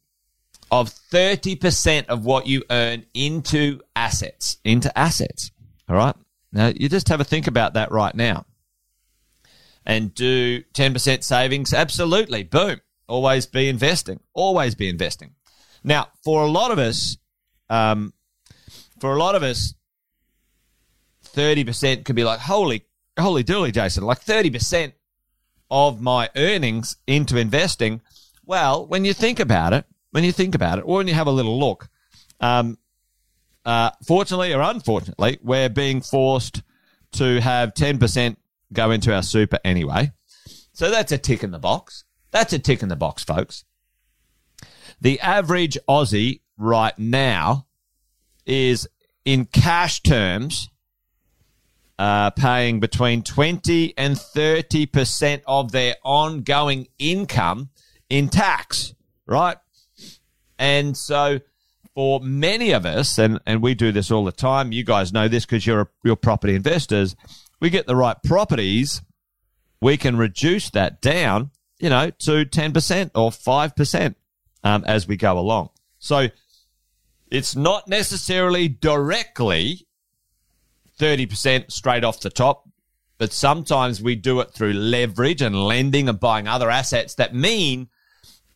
of 0.70 0.90
30% 0.90 2.06
of 2.06 2.24
what 2.24 2.46
you 2.46 2.62
earn 2.70 3.04
into 3.14 3.80
assets, 3.96 4.58
into 4.64 4.96
assets. 4.96 5.50
All 5.88 5.96
right. 5.96 6.14
Now 6.58 6.72
you 6.74 6.88
just 6.88 7.08
have 7.08 7.20
a 7.20 7.24
think 7.24 7.46
about 7.46 7.74
that 7.74 7.92
right 7.92 8.14
now 8.14 8.44
and 9.86 10.12
do 10.12 10.62
10% 10.74 11.22
savings. 11.22 11.72
Absolutely. 11.72 12.42
Boom. 12.42 12.80
Always 13.08 13.46
be 13.46 13.68
investing. 13.68 14.20
Always 14.34 14.74
be 14.74 14.88
investing. 14.88 15.34
Now, 15.84 16.08
for 16.24 16.42
a 16.42 16.50
lot 16.50 16.72
of 16.72 16.78
us, 16.78 17.16
um, 17.70 18.12
for 19.00 19.14
a 19.14 19.18
lot 19.18 19.36
of 19.36 19.42
us, 19.42 19.74
30% 21.34 22.04
could 22.04 22.16
be 22.16 22.24
like, 22.24 22.40
holy, 22.40 22.84
holy 23.18 23.44
dooly, 23.44 23.72
Jason, 23.72 24.02
like 24.04 24.24
30% 24.24 24.92
of 25.70 26.00
my 26.00 26.28
earnings 26.36 26.96
into 27.06 27.36
investing 27.36 28.00
well, 28.48 28.86
when 28.86 29.04
you 29.04 29.12
think 29.12 29.40
about 29.40 29.74
it, 29.74 29.84
when 30.10 30.24
you 30.24 30.32
think 30.32 30.54
about 30.54 30.78
it, 30.78 30.82
or 30.86 30.96
when 30.96 31.06
you 31.06 31.12
have 31.12 31.26
a 31.26 31.30
little 31.30 31.60
look, 31.60 31.90
um, 32.40 32.78
uh, 33.68 33.90
fortunately 34.06 34.54
or 34.54 34.62
unfortunately, 34.62 35.38
we're 35.42 35.68
being 35.68 36.00
forced 36.00 36.62
to 37.12 37.38
have 37.38 37.74
10% 37.74 38.36
go 38.72 38.90
into 38.90 39.14
our 39.14 39.22
super 39.22 39.58
anyway. 39.62 40.10
So 40.72 40.90
that's 40.90 41.12
a 41.12 41.18
tick 41.18 41.44
in 41.44 41.50
the 41.50 41.58
box. 41.58 42.04
That's 42.30 42.54
a 42.54 42.58
tick 42.58 42.82
in 42.82 42.88
the 42.88 42.96
box, 42.96 43.24
folks. 43.24 43.66
The 45.02 45.20
average 45.20 45.76
Aussie 45.86 46.40
right 46.56 46.98
now 46.98 47.66
is 48.46 48.88
in 49.26 49.44
cash 49.44 50.02
terms 50.02 50.70
uh, 51.98 52.30
paying 52.30 52.80
between 52.80 53.22
20 53.22 53.98
and 53.98 54.16
30% 54.16 55.42
of 55.46 55.72
their 55.72 55.96
ongoing 56.02 56.86
income 56.98 57.68
in 58.08 58.30
tax, 58.30 58.94
right? 59.26 59.58
And 60.58 60.96
so 60.96 61.40
for 61.98 62.20
many 62.20 62.70
of 62.70 62.86
us, 62.86 63.18
and, 63.18 63.40
and 63.44 63.60
we 63.60 63.74
do 63.74 63.90
this 63.90 64.12
all 64.12 64.24
the 64.24 64.30
time, 64.30 64.70
you 64.70 64.84
guys 64.84 65.12
know 65.12 65.26
this 65.26 65.44
because 65.44 65.66
you're, 65.66 65.90
you're 66.04 66.14
property 66.14 66.54
investors, 66.54 67.16
we 67.58 67.70
get 67.70 67.88
the 67.88 67.96
right 67.96 68.22
properties, 68.22 69.02
we 69.80 69.96
can 69.96 70.16
reduce 70.16 70.70
that 70.70 71.00
down, 71.00 71.50
you 71.80 71.90
know, 71.90 72.08
to 72.10 72.44
10% 72.44 73.10
or 73.16 73.32
5% 73.32 74.14
um, 74.62 74.84
as 74.86 75.08
we 75.08 75.16
go 75.16 75.40
along. 75.40 75.70
So 75.98 76.28
it's 77.32 77.56
not 77.56 77.88
necessarily 77.88 78.68
directly 78.68 79.84
30% 81.00 81.72
straight 81.72 82.04
off 82.04 82.20
the 82.20 82.30
top, 82.30 82.68
but 83.18 83.32
sometimes 83.32 84.00
we 84.00 84.14
do 84.14 84.38
it 84.38 84.54
through 84.54 84.74
leverage 84.74 85.42
and 85.42 85.64
lending 85.64 86.08
and 86.08 86.20
buying 86.20 86.46
other 86.46 86.70
assets 86.70 87.16
that 87.16 87.34
mean 87.34 87.88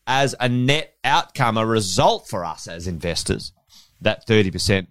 as 0.06 0.34
a 0.40 0.48
net 0.48 0.94
outcome, 1.04 1.56
a 1.56 1.66
result 1.66 2.28
for 2.28 2.44
us 2.44 2.66
as 2.66 2.86
investors, 2.86 3.52
that 4.00 4.26
30%, 4.26 4.88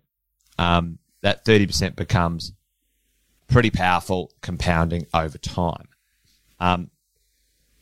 um, 0.58 1.00
that 1.22 1.46
30% 1.46 1.96
becomes 1.96 2.54
pretty 3.48 3.70
powerful 3.70 4.32
compounding 4.42 5.06
over 5.14 5.38
time. 5.38 5.88
Um, 6.60 6.90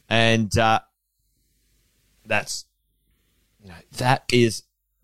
and, 0.10 0.56
uh, 0.58 0.80
that's, 2.26 2.66
you 3.62 3.70
know, 3.70 3.76
that 3.98 4.24
is 4.32 4.64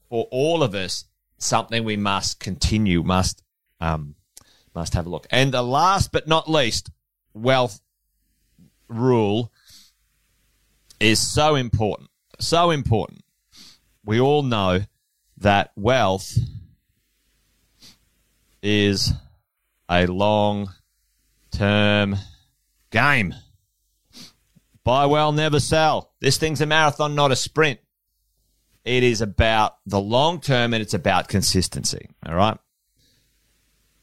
for 0.09 0.27
all 0.31 0.63
of 0.63 0.73
us 0.73 1.05
something 1.37 1.83
we 1.83 1.97
must 1.97 2.39
continue, 2.39 3.03
must, 3.03 3.43
um, 3.79 4.15
must 4.73 4.93
have 4.93 5.05
a 5.05 5.09
look. 5.09 5.27
And 5.29 5.53
the 5.53 5.61
last 5.61 6.11
but 6.11 6.27
not 6.27 6.49
least, 6.49 6.89
wealth 7.33 7.79
rule 8.87 9.51
is 10.99 11.19
so 11.19 11.55
important 11.55 12.09
so 12.39 12.71
important. 12.71 13.23
We 14.03 14.19
all 14.19 14.43
know 14.43 14.81
that 15.37 15.71
wealth 15.75 16.37
is 18.61 19.13
a 19.89 20.07
long 20.07 20.71
term 21.51 22.15
game. 22.91 23.35
Buy 24.83 25.07
well, 25.07 25.31
never 25.31 25.59
sell. 25.59 26.13
This 26.19 26.37
thing's 26.37 26.61
a 26.61 26.65
marathon, 26.65 27.15
not 27.15 27.31
a 27.31 27.35
sprint. 27.35 27.79
It 28.83 29.01
is 29.01 29.21
about 29.21 29.77
the 29.87 29.99
long 29.99 30.39
term 30.39 30.73
and 30.73 30.81
it's 30.81 30.93
about 30.93 31.27
consistency. 31.27 32.09
All 32.25 32.35
right. 32.35 32.57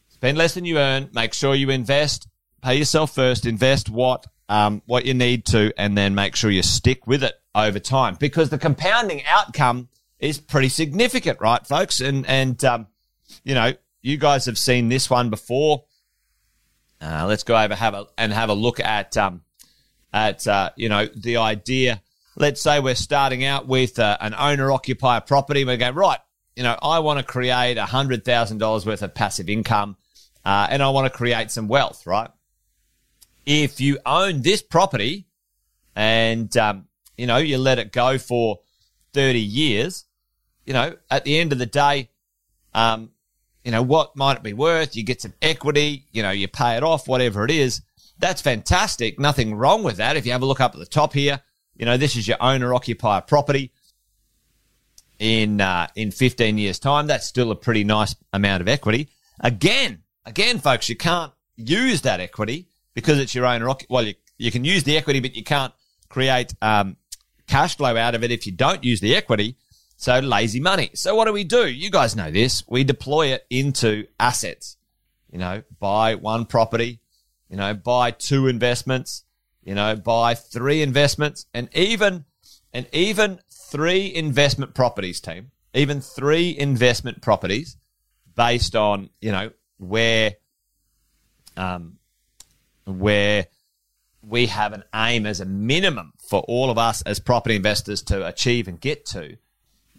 spend 0.09 0.37
less 0.37 0.55
than 0.55 0.65
you 0.65 0.79
earn. 0.79 1.09
Make 1.13 1.35
sure 1.35 1.55
you 1.55 1.71
invest. 1.71 2.27
Pay 2.63 2.77
yourself 2.77 3.15
first. 3.15 3.47
Invest 3.47 3.89
what 3.89 4.27
um, 4.53 4.83
what 4.85 5.07
you 5.07 5.15
need 5.15 5.47
to, 5.47 5.73
and 5.79 5.97
then 5.97 6.15
make 6.15 6.37
sure 6.37 6.51
you 6.51 6.63
stick 6.63 7.07
with 7.07 7.25
it 7.25 7.33
over 7.55 7.79
time 7.79 8.17
because 8.21 8.51
the 8.51 8.59
compounding 8.59 9.25
outcome 9.25 9.89
is 10.19 10.39
pretty 10.39 10.69
significant, 10.69 11.41
right, 11.41 11.67
folks? 11.67 12.01
And 12.03 12.27
and 12.27 12.63
um, 12.63 12.87
you 13.45 13.55
know, 13.55 13.73
you 14.03 14.19
guys 14.19 14.45
have 14.45 14.59
seen 14.59 14.91
this 14.91 15.09
one 15.09 15.31
before. 15.31 15.85
Uh, 17.01 17.25
let's 17.27 17.45
go 17.45 17.57
over 17.57 17.75
have 17.75 17.95
a 17.95 18.07
and 18.19 18.31
have 18.31 18.51
a 18.51 18.55
look 18.55 18.79
at 18.79 19.17
um, 19.17 19.41
at 20.13 20.47
uh, 20.47 20.69
you 20.77 20.91
know 20.91 21.07
the 21.07 21.39
idea. 21.39 22.03
Let's 22.37 22.61
say 22.61 22.79
we're 22.79 22.95
starting 22.95 23.45
out 23.45 23.67
with 23.67 23.99
uh, 23.99 24.19
an 24.21 24.35
owner 24.35 24.71
occupier 24.71 25.23
property. 25.23 25.65
We 25.65 25.79
go 25.79 25.91
right. 25.91 26.21
You 26.57 26.63
know, 26.63 26.77
I 26.83 26.99
want 26.99 27.19
to 27.19 27.25
create 27.25 27.79
hundred 27.79 28.23
thousand 28.27 28.59
dollars 28.59 28.85
worth 28.85 29.01
of 29.01 29.15
passive 29.15 29.49
income, 29.49 29.97
uh, 30.45 30.67
and 30.69 30.83
I 30.83 30.91
want 30.91 31.11
to 31.11 31.17
create 31.17 31.51
some 31.51 31.69
wealth. 31.69 32.07
Right. 32.07 32.29
If 33.45 33.81
you 33.81 33.99
own 34.07 34.43
this 34.43 34.63
property, 34.63 35.27
and 35.95 36.55
um, 36.57 36.87
you 37.17 37.27
know 37.27 37.39
you 37.39 37.59
let 37.59 37.79
it 37.79 37.93
go 37.93 38.19
for 38.19 38.61
thirty 39.13 39.41
years, 39.41 40.05
you 40.65 40.73
know 40.73 40.95
at 41.11 41.25
the 41.25 41.39
end 41.39 41.53
of 41.53 41.59
the 41.59 41.67
day, 41.67 42.11
um, 42.75 43.11
you 43.65 43.71
know, 43.71 43.83
what 43.83 44.17
might 44.17 44.39
it 44.39 44.43
be 44.43 44.53
worth? 44.53 44.97
You 44.97 45.05
get 45.05 45.23
some 45.23 45.35
equity, 45.41 46.07
you 46.11 46.23
know, 46.23 46.31
you 46.31 46.49
pay 46.49 46.77
it 46.77 46.83
off, 46.83 47.07
whatever 47.07 47.45
it 47.45 47.51
is. 47.51 47.83
That's 48.19 48.43
fantastic. 48.43 49.19
Nothing 49.19 49.55
wrong 49.55 49.83
with 49.83 49.97
that. 49.97 50.17
If 50.17 50.27
you 50.27 50.33
have 50.33 50.43
a 50.43 50.47
look 50.47 50.61
up 50.61 50.75
at 50.75 50.79
the 50.79 50.87
top 50.87 51.13
here, 51.13 51.41
you 51.77 51.87
know, 51.87 51.97
this 51.97 52.17
is 52.17 52.27
your 52.27 52.37
owner 52.41 52.75
occupier 52.75 53.21
property 53.21 53.73
in, 55.19 55.61
uh, 55.61 55.89
in 55.95 56.11
15 56.11 56.59
years 56.59 56.79
time. 56.79 57.07
That's 57.07 57.27
still 57.27 57.51
a 57.51 57.57
pretty 57.57 57.85
nice 57.85 58.15
amount 58.33 58.61
of 58.63 58.69
equity. 58.69 59.09
Again, 59.41 60.03
again, 60.25 60.59
folks, 60.59 60.89
you 60.89 60.97
can't 60.97 61.33
use 61.57 62.03
that 62.03 62.21
equity 62.21 62.69
because 62.95 63.19
it's 63.19 63.35
your 63.35 63.47
own 63.47 63.63
occupier. 63.63 63.95
Well, 63.95 64.07
you, 64.07 64.15
you 64.39 64.51
can 64.51 64.65
use 64.65 64.85
the 64.85 64.97
equity, 64.97 65.21
but 65.21 65.37
you 65.37 65.45
can't 65.45 65.73
create, 66.09 66.55
um, 66.63 66.97
cash 67.47 67.77
flow 67.77 67.97
out 67.97 68.15
of 68.15 68.25
it 68.25 68.31
if 68.31 68.47
you 68.47 68.53
don't 68.53 68.83
use 68.85 69.01
the 69.01 69.15
equity. 69.15 69.57
So 69.97 70.19
lazy 70.19 70.59
money. 70.59 70.91
So 70.95 71.15
what 71.15 71.27
do 71.27 71.33
we 71.33 71.45
do? 71.45 71.69
You 71.69 71.91
guys 71.91 72.17
know 72.17 72.31
this. 72.31 72.65
We 72.69 72.83
deploy 72.83 73.29
it 73.29 73.47
into 73.51 74.07
assets. 74.19 74.77
You 75.31 75.39
know, 75.39 75.63
buy 75.79 76.17
one 76.17 76.45
property, 76.45 77.01
you 77.49 77.57
know, 77.57 77.73
buy 77.73 78.11
two 78.11 78.49
investments, 78.49 79.25
you 79.63 79.75
know, 79.75 79.97
buy 79.97 80.35
three 80.35 80.83
investments 80.83 81.47
and 81.55 81.69
even, 81.75 82.25
and 82.73 82.87
even 82.93 83.41
three 83.51 84.13
investment 84.15 84.75
properties 84.75 85.21
team, 85.21 85.53
even 85.73 86.01
three 86.01 86.57
investment 86.59 87.23
properties 87.23 87.77
based 88.35 88.77
on, 88.77 89.09
you 89.21 89.31
know, 89.33 89.51
where, 89.79 90.35
um, 91.57 91.99
where 92.85 93.47
we 94.23 94.47
have 94.47 94.73
an 94.73 94.85
aim 94.95 95.27
as 95.27 95.41
a 95.41 95.45
minimum 95.45 96.13
for 96.29 96.41
all 96.49 96.71
of 96.71 96.79
us 96.79 97.03
as 97.03 97.19
property 97.21 97.57
investors 97.57 98.03
to 98.03 98.27
achieve 98.27 98.69
and 98.69 98.81
get 98.81 99.05
to 99.07 99.37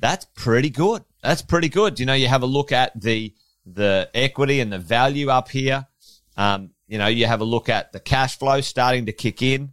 that's 0.03 0.25
pretty 0.35 0.69
good. 0.69 1.05
That's 1.21 1.41
pretty 1.41 1.69
good. 1.69 1.97
You 1.97 2.05
know, 2.05 2.13
you 2.13 2.27
have 2.27 2.43
a 2.43 2.47
look 2.47 2.73
at 2.73 2.99
the 2.99 3.33
the 3.65 4.09
equity 4.13 4.59
and 4.59 4.71
the 4.71 4.77
value 4.77 5.29
up 5.29 5.47
here. 5.47 5.87
Um, 6.35 6.71
you 6.87 6.97
know, 6.97 7.07
you 7.07 7.25
have 7.25 7.39
a 7.39 7.45
look 7.45 7.69
at 7.69 7.93
the 7.93 8.01
cash 8.01 8.37
flow 8.37 8.59
starting 8.59 9.05
to 9.05 9.13
kick 9.13 9.41
in 9.41 9.71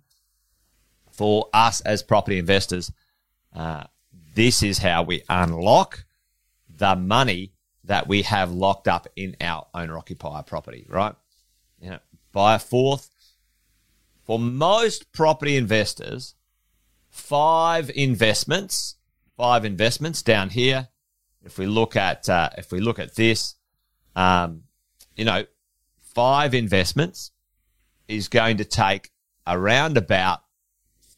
for 1.11 1.49
us 1.53 1.81
as 1.81 2.05
property 2.05 2.39
investors. 2.39 2.93
Uh, 3.53 3.85
this 4.35 4.63
is 4.63 4.79
how 4.79 5.03
we 5.03 5.25
unlock 5.29 6.05
the 6.77 6.95
money 6.95 7.53
that 7.83 8.07
we 8.07 8.23
have 8.23 8.53
locked 8.53 8.87
up 8.87 9.09
in 9.17 9.37
our 9.41 9.67
owner 9.75 9.99
occupier 9.99 10.45
property, 10.45 10.87
right? 10.89 11.17
Buy 12.33 12.55
a 12.55 12.59
fourth. 12.59 13.11
For 14.23 14.39
most 14.39 15.13
property 15.13 15.57
investors, 15.57 16.35
five 17.09 17.91
investments 17.91 18.97
five 19.41 19.65
investments 19.65 20.21
down 20.21 20.51
here. 20.51 20.89
If 21.43 21.57
we 21.57 21.65
look 21.65 21.97
at 21.97 22.29
uh, 22.29 22.51
if 22.59 22.71
we 22.71 22.79
look 22.79 22.99
at 22.99 23.15
this, 23.15 23.55
um, 24.15 24.65
you 25.17 25.25
know, 25.25 25.47
five 26.15 26.53
investments 26.53 27.31
is 28.07 28.29
going 28.29 28.59
to 28.59 28.67
take 28.67 29.11
around 29.47 29.97
about 29.97 30.41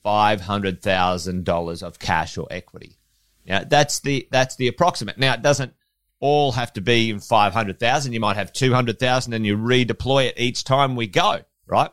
five 0.05 0.43
hundred 0.43 0.81
thousand 0.83 1.45
dollars 1.45 1.83
of 1.83 1.99
cash 1.99 2.39
or 2.39 2.47
equity. 2.49 2.97
Now 3.45 3.65
that's 3.65 3.99
the 3.99 4.29
that's 4.31 4.55
the 4.55 4.69
approximate. 4.69 5.19
Now 5.19 5.35
it 5.35 5.43
doesn't 5.43 5.75
all 6.23 6.53
have 6.53 6.73
to 6.73 6.81
be 6.81 7.11
in 7.11 7.21
five 7.21 7.53
hundred 7.53 7.79
thousand. 7.79 8.15
You 8.15 8.21
might 8.21 8.37
have 8.37 8.55
two 8.55 8.73
hundred 8.73 8.99
thousand, 8.99 9.35
and 9.35 9.45
you 9.45 9.59
redeploy 9.59 10.29
it 10.29 10.35
each 10.39 10.65
time 10.65 10.97
we 10.97 11.07
go, 11.07 11.41
right? 11.67 11.91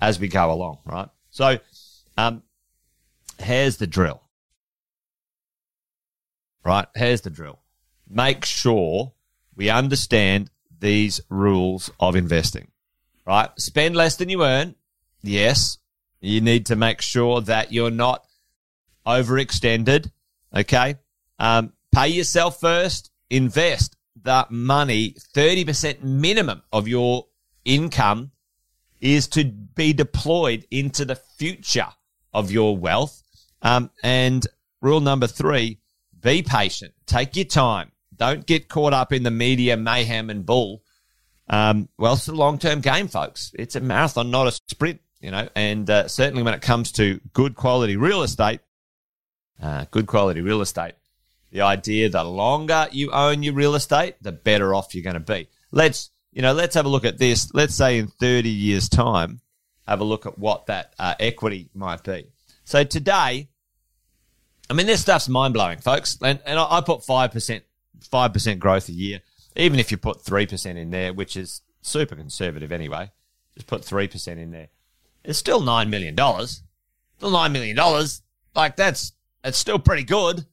As 0.00 0.18
we 0.18 0.26
go 0.26 0.50
along, 0.50 0.78
right? 0.84 1.08
So, 1.30 1.58
um, 2.16 2.42
here's 3.38 3.76
the 3.76 3.86
drill 3.86 4.22
right? 6.68 6.86
Here's 6.94 7.22
the 7.22 7.30
drill. 7.30 7.60
Make 8.08 8.44
sure 8.44 9.12
we 9.56 9.70
understand 9.70 10.50
these 10.80 11.20
rules 11.30 11.90
of 11.98 12.14
investing, 12.14 12.68
right? 13.26 13.48
Spend 13.58 13.96
less 13.96 14.16
than 14.16 14.28
you 14.28 14.44
earn. 14.44 14.74
Yes. 15.22 15.78
You 16.20 16.40
need 16.40 16.66
to 16.66 16.76
make 16.76 17.00
sure 17.00 17.40
that 17.42 17.72
you're 17.72 17.90
not 17.90 18.24
overextended. 19.06 20.10
Okay. 20.54 20.96
Um, 21.38 21.72
pay 21.92 22.08
yourself 22.08 22.60
first. 22.60 23.10
Invest 23.30 23.96
the 24.20 24.46
money. 24.50 25.14
30% 25.34 26.02
minimum 26.02 26.62
of 26.72 26.88
your 26.88 27.26
income 27.64 28.32
is 29.00 29.28
to 29.28 29.44
be 29.44 29.92
deployed 29.92 30.66
into 30.70 31.04
the 31.04 31.16
future 31.16 31.88
of 32.32 32.50
your 32.50 32.76
wealth. 32.76 33.22
Um, 33.62 33.90
and 34.02 34.46
rule 34.80 35.00
number 35.00 35.26
three, 35.26 35.78
be 36.20 36.42
patient. 36.42 36.94
Take 37.06 37.36
your 37.36 37.44
time. 37.44 37.92
Don't 38.16 38.46
get 38.46 38.68
caught 38.68 38.92
up 38.92 39.12
in 39.12 39.22
the 39.22 39.30
media 39.30 39.76
mayhem 39.76 40.30
and 40.30 40.44
bull. 40.44 40.82
Um, 41.48 41.88
well, 41.96 42.14
it's 42.14 42.28
a 42.28 42.32
long 42.32 42.58
term 42.58 42.80
game, 42.80 43.08
folks. 43.08 43.52
It's 43.58 43.76
a 43.76 43.80
marathon, 43.80 44.30
not 44.30 44.48
a 44.48 44.52
sprint, 44.52 45.00
you 45.20 45.30
know, 45.30 45.48
and 45.54 45.88
uh, 45.88 46.08
certainly 46.08 46.42
when 46.42 46.54
it 46.54 46.60
comes 46.60 46.92
to 46.92 47.20
good 47.32 47.54
quality 47.54 47.96
real 47.96 48.22
estate, 48.22 48.60
uh, 49.62 49.86
good 49.90 50.06
quality 50.06 50.40
real 50.40 50.60
estate, 50.60 50.94
the 51.50 51.62
idea 51.62 52.08
the 52.08 52.24
longer 52.24 52.88
you 52.92 53.10
own 53.10 53.42
your 53.42 53.54
real 53.54 53.74
estate, 53.74 54.16
the 54.20 54.32
better 54.32 54.74
off 54.74 54.94
you're 54.94 55.04
going 55.04 55.14
to 55.14 55.20
be. 55.20 55.48
Let's, 55.70 56.10
you 56.32 56.42
know, 56.42 56.52
let's 56.52 56.74
have 56.74 56.86
a 56.86 56.90
look 56.90 57.04
at 57.04 57.18
this. 57.18 57.52
Let's 57.54 57.74
say 57.74 57.98
in 57.98 58.08
30 58.08 58.48
years' 58.48 58.88
time, 58.88 59.40
have 59.86 60.00
a 60.00 60.04
look 60.04 60.26
at 60.26 60.38
what 60.38 60.66
that 60.66 60.94
uh, 60.98 61.14
equity 61.18 61.70
might 61.74 62.02
be. 62.02 62.30
So 62.64 62.84
today, 62.84 63.48
I 64.68 64.74
mean, 64.74 64.86
this 64.86 65.00
stuff's 65.00 65.28
mind 65.28 65.54
blowing, 65.54 65.78
folks. 65.78 66.18
And, 66.22 66.40
and 66.44 66.58
I, 66.58 66.82
put 66.82 67.00
5%, 67.00 67.62
5% 68.00 68.58
growth 68.58 68.88
a 68.88 68.92
year. 68.92 69.20
Even 69.56 69.80
if 69.80 69.90
you 69.90 69.96
put 69.96 70.22
3% 70.22 70.76
in 70.76 70.90
there, 70.90 71.14
which 71.14 71.36
is 71.36 71.62
super 71.80 72.14
conservative 72.14 72.70
anyway, 72.70 73.10
just 73.54 73.66
put 73.66 73.82
3% 73.82 74.36
in 74.36 74.50
there. 74.50 74.68
It's 75.24 75.38
still 75.38 75.62
$9 75.62 75.88
million. 75.88 76.14
Still 76.14 77.32
$9 77.32 77.52
million. 77.52 78.06
Like, 78.54 78.76
that's, 78.76 79.12
that's 79.42 79.58
still 79.58 79.78
pretty 79.78 80.04
good. 80.04 80.44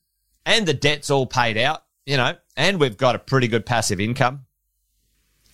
And 0.45 0.65
the 0.65 0.73
debt's 0.73 1.09
all 1.09 1.25
paid 1.25 1.57
out, 1.57 1.83
you 2.05 2.17
know, 2.17 2.35
and 2.55 2.79
we've 2.79 2.97
got 2.97 3.15
a 3.15 3.19
pretty 3.19 3.47
good 3.47 3.65
passive 3.65 3.99
income 3.99 4.45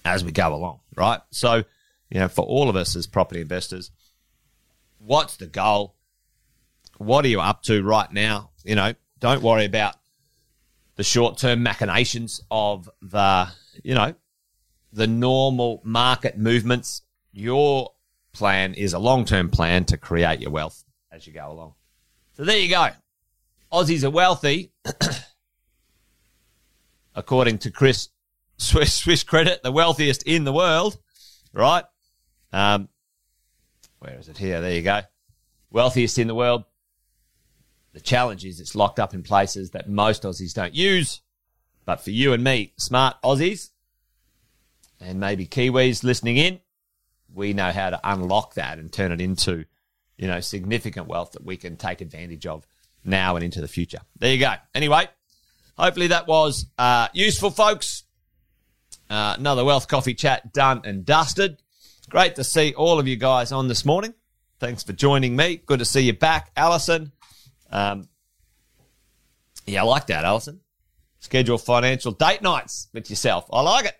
as 0.04 0.24
we 0.24 0.32
go 0.32 0.54
along, 0.54 0.80
right? 0.96 1.22
So, 1.32 1.64
you 2.10 2.20
know, 2.20 2.28
for 2.28 2.44
all 2.44 2.70
of 2.70 2.76
us 2.76 2.96
as 2.96 3.08
property 3.08 3.42
investors, 3.42 3.92
what's 4.98 5.38
the 5.38 5.48
goal? 5.48 5.96
What 6.98 7.26
are 7.26 7.30
you 7.30 7.40
up 7.40 7.64
to 7.64 7.82
right 7.84 8.12
now? 8.12 8.52
You 8.64 8.76
know, 8.76 8.94
don't 9.20 9.42
worry 9.42 9.66
about 9.66 9.96
the 10.96 11.04
short 11.04 11.38
term 11.38 11.64
machinations 11.64 12.42
of 12.52 12.90
the, 13.02 13.48
you 13.84 13.96
know, 13.96 14.14
the 14.92 15.08
normal 15.08 15.82
market 15.84 16.38
movements. 16.38 17.02
Your 17.32 17.92
plan 18.34 18.74
is 18.74 18.94
a 18.94 19.00
long 19.00 19.26
term 19.26 19.50
plan 19.50 19.86
to 19.86 19.98
create 19.98 20.42
your 20.42 20.52
wealth 20.52 20.84
as 21.12 21.26
you 21.26 21.34
go 21.34 21.50
along. 21.50 21.74
So 22.34 22.44
there 22.44 22.58
you 22.58 22.70
go. 22.70 22.90
Aussies 23.72 24.04
are 24.04 24.10
wealthy, 24.10 24.72
according 27.16 27.58
to 27.60 27.72
Chris 27.72 28.10
Swiss, 28.58 28.94
Swiss 28.94 29.24
Credit, 29.24 29.62
the 29.64 29.72
wealthiest 29.72 30.24
in 30.24 30.44
the 30.44 30.54
world, 30.54 30.98
right? 31.54 31.86
Um, 32.52 32.90
where 34.00 34.18
is 34.20 34.28
it 34.28 34.38
here? 34.38 34.62
There 34.62 34.74
you 34.74 34.82
go. 34.82 35.02
Wealthiest 35.72 36.20
in 36.20 36.28
the 36.28 36.36
world. 36.36 36.66
The 37.94 38.02
challenge 38.02 38.46
is 38.46 38.60
it's 38.60 38.76
locked 38.76 39.00
up 39.00 39.14
in 39.14 39.24
places 39.24 39.72
that 39.72 39.90
most 39.90 40.24
Aussies 40.24 40.54
don't 40.54 40.76
use. 40.76 41.22
But 41.86 42.02
for 42.02 42.12
you 42.12 42.34
and 42.34 42.44
me, 42.44 42.74
smart 42.78 43.18
Aussies, 43.24 43.70
and 45.00 45.20
maybe 45.20 45.48
Kiwis 45.48 46.04
listening 46.04 46.38
in, 46.38 46.60
we 47.34 47.54
know 47.54 47.72
how 47.72 47.90
to 47.90 48.00
unlock 48.04 48.54
that 48.56 48.78
and 48.78 48.92
turn 48.92 49.12
it 49.12 49.22
into, 49.22 49.66
you 50.18 50.28
know, 50.28 50.40
significant 50.40 51.08
wealth 51.08 51.32
that 51.32 51.44
we 51.44 51.58
can 51.58 51.78
take 51.78 52.02
advantage 52.02 52.46
of 52.46 52.68
now 53.04 53.36
and 53.36 53.44
into 53.44 53.62
the 53.62 53.68
future. 53.68 54.00
There 54.20 54.34
you 54.34 54.40
go. 54.40 54.54
Anyway, 54.74 55.08
hopefully 55.78 56.08
that 56.08 56.28
was 56.28 56.66
uh, 56.78 57.08
useful, 57.14 57.52
folks. 57.52 58.04
Uh, 59.10 59.36
another 59.38 59.66
Wealth 59.66 59.88
Coffee 59.88 60.14
chat 60.14 60.54
done 60.54 60.82
and 60.86 61.06
dusted. 61.06 61.62
Great 62.10 62.36
to 62.36 62.44
see 62.44 62.74
all 62.74 63.00
of 63.00 63.08
you 63.08 63.16
guys 63.16 63.52
on 63.52 63.68
this 63.68 63.86
morning. 63.86 64.14
Thanks 64.60 64.84
for 64.84 64.94
joining 64.94 65.36
me. 65.36 65.58
Good 65.58 65.80
to 65.80 65.86
see 65.86 66.02
you 66.02 66.14
back, 66.14 66.52
Allison. 66.56 67.12
Um, 67.72 68.08
yeah, 69.66 69.82
I 69.82 69.86
like 69.86 70.08
that, 70.08 70.24
Allison. 70.24 70.62
Schedule 71.20 71.58
financial 71.58 72.12
date 72.12 72.42
nights 72.42 72.88
with 72.94 73.10
yourself. 73.10 73.46
I 73.52 73.62
like 73.62 73.94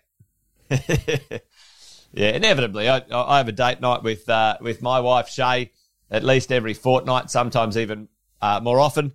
it. 0.70 1.44
yeah, 2.12 2.30
inevitably, 2.30 2.88
I, 2.88 3.02
I, 3.10 3.38
have 3.38 3.48
a 3.48 3.52
date 3.52 3.80
night 3.80 4.02
with 4.02 4.28
uh, 4.28 4.56
with 4.60 4.82
my 4.82 5.00
wife 5.00 5.28
Shay 5.28 5.72
at 6.12 6.22
least 6.22 6.52
every 6.52 6.74
fortnight, 6.74 7.30
sometimes 7.30 7.76
even 7.76 8.06
uh, 8.42 8.60
more 8.62 8.80
often, 8.80 9.12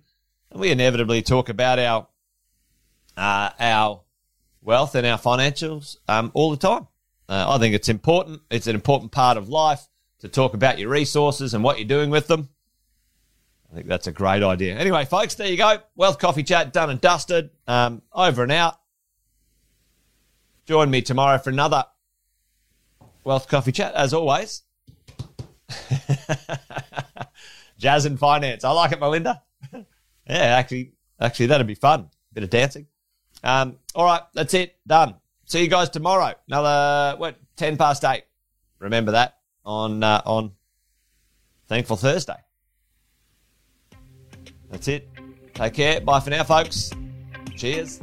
and 0.50 0.60
we 0.60 0.70
inevitably 0.70 1.22
talk 1.22 1.48
about 1.48 1.78
our 1.78 2.08
uh, 3.16 3.50
our 3.60 4.00
wealth 4.62 4.94
and 4.94 5.06
our 5.06 5.18
financials 5.18 5.96
um, 6.08 6.32
all 6.34 6.50
the 6.50 6.56
time. 6.56 6.88
Uh, 7.28 7.44
I 7.48 7.58
think 7.58 7.74
it's 7.74 7.88
important. 7.88 8.40
It's 8.50 8.66
an 8.66 8.74
important 8.74 9.12
part 9.12 9.36
of 9.36 9.48
life 9.48 9.86
to 10.20 10.28
talk 10.28 10.54
about 10.54 10.78
your 10.78 10.88
resources 10.88 11.54
and 11.54 11.62
what 11.62 11.78
you're 11.78 11.86
doing 11.86 12.10
with 12.10 12.26
them. 12.26 12.48
I 13.70 13.74
think 13.74 13.86
that's 13.86 14.06
a 14.06 14.12
great 14.12 14.42
idea. 14.42 14.74
Anyway, 14.76 15.04
folks, 15.04 15.34
there 15.34 15.46
you 15.46 15.58
go. 15.58 15.78
Wealth 15.94 16.18
Coffee 16.18 16.42
Chat 16.42 16.72
done 16.72 16.88
and 16.88 17.00
dusted. 17.00 17.50
Um, 17.66 18.00
over 18.12 18.42
and 18.42 18.52
out. 18.52 18.80
Join 20.64 20.90
me 20.90 21.02
tomorrow 21.02 21.38
for 21.38 21.50
another 21.50 21.84
Wealth 23.24 23.46
Coffee 23.48 23.72
Chat, 23.72 23.94
as 23.94 24.14
always. 24.14 24.62
Jazz 27.78 28.04
and 28.04 28.18
finance. 28.18 28.64
I 28.64 28.70
like 28.72 28.92
it, 28.92 29.00
Melinda. 29.00 29.42
yeah, 29.72 29.84
actually, 30.26 30.92
actually, 31.20 31.46
that'd 31.46 31.66
be 31.66 31.74
fun. 31.74 32.10
Bit 32.32 32.44
of 32.44 32.50
dancing. 32.50 32.86
Um, 33.42 33.78
all 33.94 34.04
right, 34.04 34.22
that's 34.34 34.54
it. 34.54 34.76
Done. 34.86 35.14
See 35.44 35.62
you 35.62 35.68
guys 35.68 35.88
tomorrow. 35.88 36.34
Another 36.48 37.16
what? 37.18 37.36
Ten 37.56 37.76
past 37.76 38.04
eight. 38.04 38.24
Remember 38.78 39.12
that 39.12 39.38
on 39.64 40.02
uh, 40.02 40.22
on 40.24 40.52
Thankful 41.68 41.96
Thursday. 41.96 42.36
That's 44.70 44.88
it. 44.88 45.08
Take 45.54 45.74
care. 45.74 46.00
Bye 46.00 46.20
for 46.20 46.30
now, 46.30 46.44
folks. 46.44 46.90
Cheers. 47.56 48.00